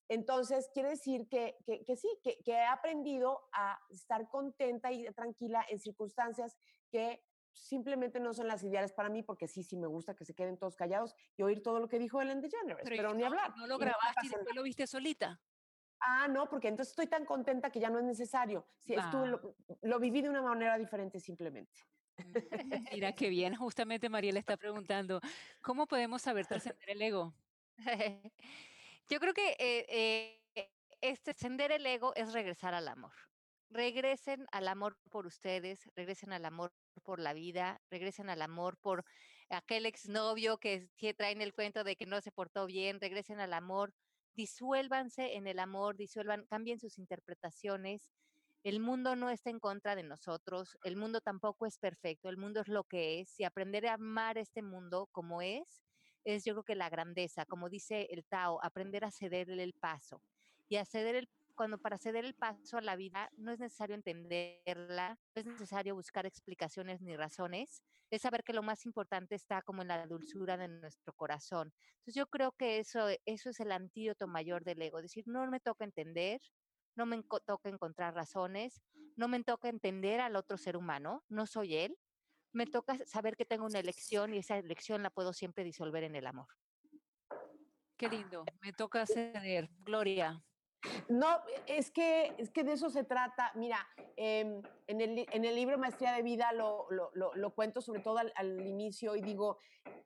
[0.09, 5.65] Entonces, quiere decir que, que, sí, que, que, he aprendido a estar contenta y tranquila
[5.69, 6.57] en circunstancias
[6.91, 7.23] que
[7.53, 10.57] simplemente no son las ideales para mí, porque sí, sí me gusta que se queden
[10.57, 13.55] todos callados y oír todo lo que dijo Ellen DeGeneres, pero, pero ni hablar.
[13.57, 15.41] ¿No lo grabaste y después lo viste solita?
[15.99, 18.67] Ah, no, porque entonces estoy tan contenta que ya no es necesario.
[18.79, 21.79] Sí, lo, lo, viví de una manera diferente simplemente.
[22.91, 25.21] Mira qué bien, justamente Mariela está preguntando,
[25.61, 27.33] ¿cómo podemos saber trascender el ego?
[29.09, 33.13] Yo creo que eh, eh, este ascender el ego es regresar al amor.
[33.73, 36.71] Regresen al amor por ustedes, regresen al amor
[37.03, 39.03] por la vida, regresen al amor por
[39.49, 43.51] aquel exnovio que, que traen el cuento de que no se portó bien, regresen al
[43.51, 43.91] amor,
[44.35, 48.11] disuélvanse en el amor, disuelvan, cambien sus interpretaciones.
[48.63, 52.61] El mundo no está en contra de nosotros, el mundo tampoco es perfecto, el mundo
[52.61, 55.81] es lo que es y aprender a amar este mundo como es
[56.23, 60.21] es yo creo que la grandeza, como dice el Tao, aprender a cederle el paso.
[60.69, 63.95] Y a ceder el, cuando para ceder el paso a la vida no es necesario
[63.95, 69.61] entenderla, no es necesario buscar explicaciones ni razones, es saber que lo más importante está
[69.61, 71.73] como en la dulzura de nuestro corazón.
[71.99, 75.59] Entonces yo creo que eso, eso es el antídoto mayor del ego, decir, no me
[75.59, 76.41] toca entender,
[76.95, 78.81] no me toca encontrar razones,
[79.15, 81.97] no me toca entender al otro ser humano, no soy él,
[82.51, 86.15] me toca saber que tengo una elección y esa elección la puedo siempre disolver en
[86.15, 86.47] el amor.
[87.97, 89.69] Qué lindo, me toca ceder.
[89.79, 90.43] Gloria.
[91.09, 93.51] No, es que, es que de eso se trata.
[93.55, 93.77] Mira,
[94.15, 98.17] em, en, el, en, el, libro Maestría de Vida lo, lo, lo, cuento sobre todo
[98.17, 99.57] al, inicio y digo,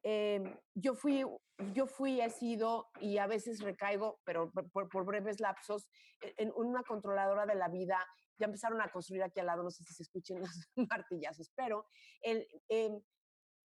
[0.03, 1.25] em, yo fui,
[1.73, 5.87] yo fui, he sido y a veces recaigo, pero por, por breves lapsos,
[6.21, 7.97] e, en una controladora de la vida
[8.37, 11.85] ya empezaron a construir aquí al lado, no sé si se escuchen los martillazos, pero
[12.21, 13.01] el, em,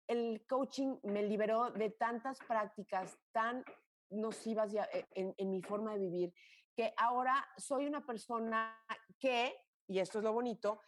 [0.09, 3.65] el coaching me liberó de tantas prácticas tan
[4.11, 6.35] nocivas e, en, en, mi forma de vivir,
[6.75, 8.79] que ahora soy una persona
[9.19, 9.55] que,
[9.89, 10.81] y esto es lo bonito,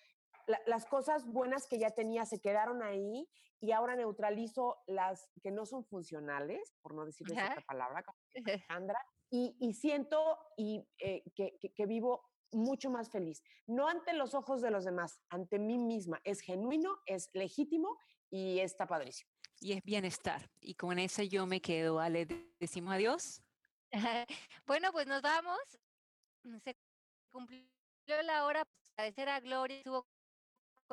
[0.66, 3.28] las cosas buenas que ya tenía se quedaron ahí
[3.60, 8.18] y ahora neutralizo las que no son funcionales, por no decirles esta palabra, como
[8.68, 8.98] Sandra,
[9.30, 12.22] y, y siento y, eh, que, que, que, vivo
[12.52, 13.42] mucho más feliz.
[13.66, 16.20] No ante los ojos de los demás, ante mí misma.
[16.24, 17.98] Es genuino, es legítimo
[18.30, 19.30] y está padrísimo.
[19.60, 20.50] Y es bienestar.
[20.60, 21.98] Y con ese yo me quedo.
[21.98, 22.26] Ale,
[22.60, 23.43] decimos adiós.
[24.66, 25.58] bueno, pues nos vamos.
[26.62, 26.76] Se
[27.30, 27.64] cumplió
[28.24, 28.64] la hora.
[28.96, 30.06] Agradecer a Gloria, estuvo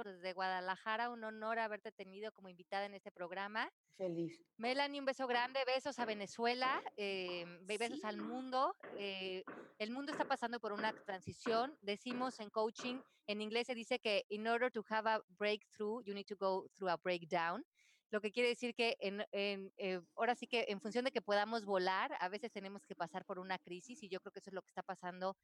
[0.04, 3.72] desde Guadalajara, un honor haberte tenido como invitada en este programa.
[3.98, 4.42] Feliz.
[4.58, 8.76] Melanie, un beso grande, besos a Venezuela, eh, besos al mundo.
[8.98, 9.44] Eh,
[9.78, 11.78] el mundo está pasando por una transición.
[11.82, 16.16] Decimos en coaching, en inglés se dice que in order to have a breakthrough, you
[16.16, 17.64] need to go through a breakdown
[18.12, 21.22] lo que quiere decir que en, en, eh, ahora sí que en función de que
[21.22, 24.50] podamos volar, a veces tenemos que pasar por una crisis y yo creo que eso
[24.50, 25.38] es lo que está pasando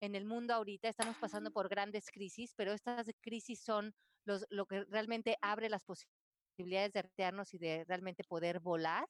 [0.00, 0.88] en el mundo ahorita.
[0.88, 3.94] Estamos pasando por grandes crisis, pero estas crisis son
[4.24, 9.08] los, lo que realmente abre las posibilidades de retearnos y de realmente poder volar.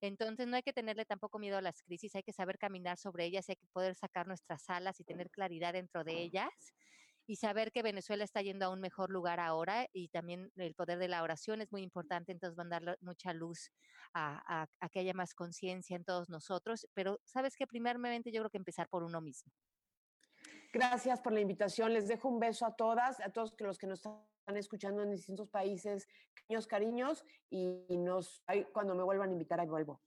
[0.00, 3.26] Entonces no hay que tenerle tampoco miedo a las crisis, hay que saber caminar sobre
[3.26, 6.72] ellas, hay que poder sacar nuestras alas y tener claridad dentro de ellas
[7.28, 10.98] y saber que Venezuela está yendo a un mejor lugar ahora y también el poder
[10.98, 13.70] de la oración es muy importante, entonces van a dar mucha luz
[14.14, 18.50] a, a que haya más conciencia en todos nosotros, pero sabes que primeramente yo creo
[18.50, 19.52] que empezar por uno mismo.
[20.72, 21.92] Gracias por la invitación.
[21.92, 25.48] Les dejo un beso a todas, a todos los que nos están escuchando en distintos
[25.48, 26.06] países.
[26.34, 27.24] Cariños, cariños.
[27.50, 30.02] Y nos, cuando me vuelvan a invitar, ahí vuelvo.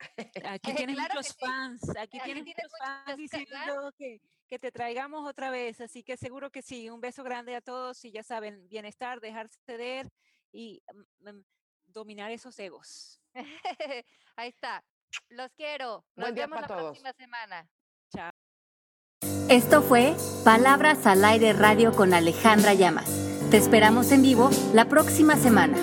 [0.46, 1.82] Aquí tienes muchos fans.
[1.98, 4.22] Aquí, tienes muchos fans diciendo que,
[4.52, 5.80] que te traigamos otra vez.
[5.80, 6.90] Así que seguro que sí.
[6.90, 8.04] Un beso grande a todos.
[8.04, 10.12] Y ya saben, bienestar, dejarse ceder
[10.52, 11.46] y mm, mm,
[11.86, 13.22] dominar esos egos.
[14.36, 14.84] ahí está.
[15.30, 16.04] Los quiero.
[16.18, 17.70] Nos vemos la próxima semana.
[19.50, 23.10] Esto fue Palabras al Aire Radio con Alejandra Llamas.
[23.52, 25.78] Te esperamos en vivo la próxima semana.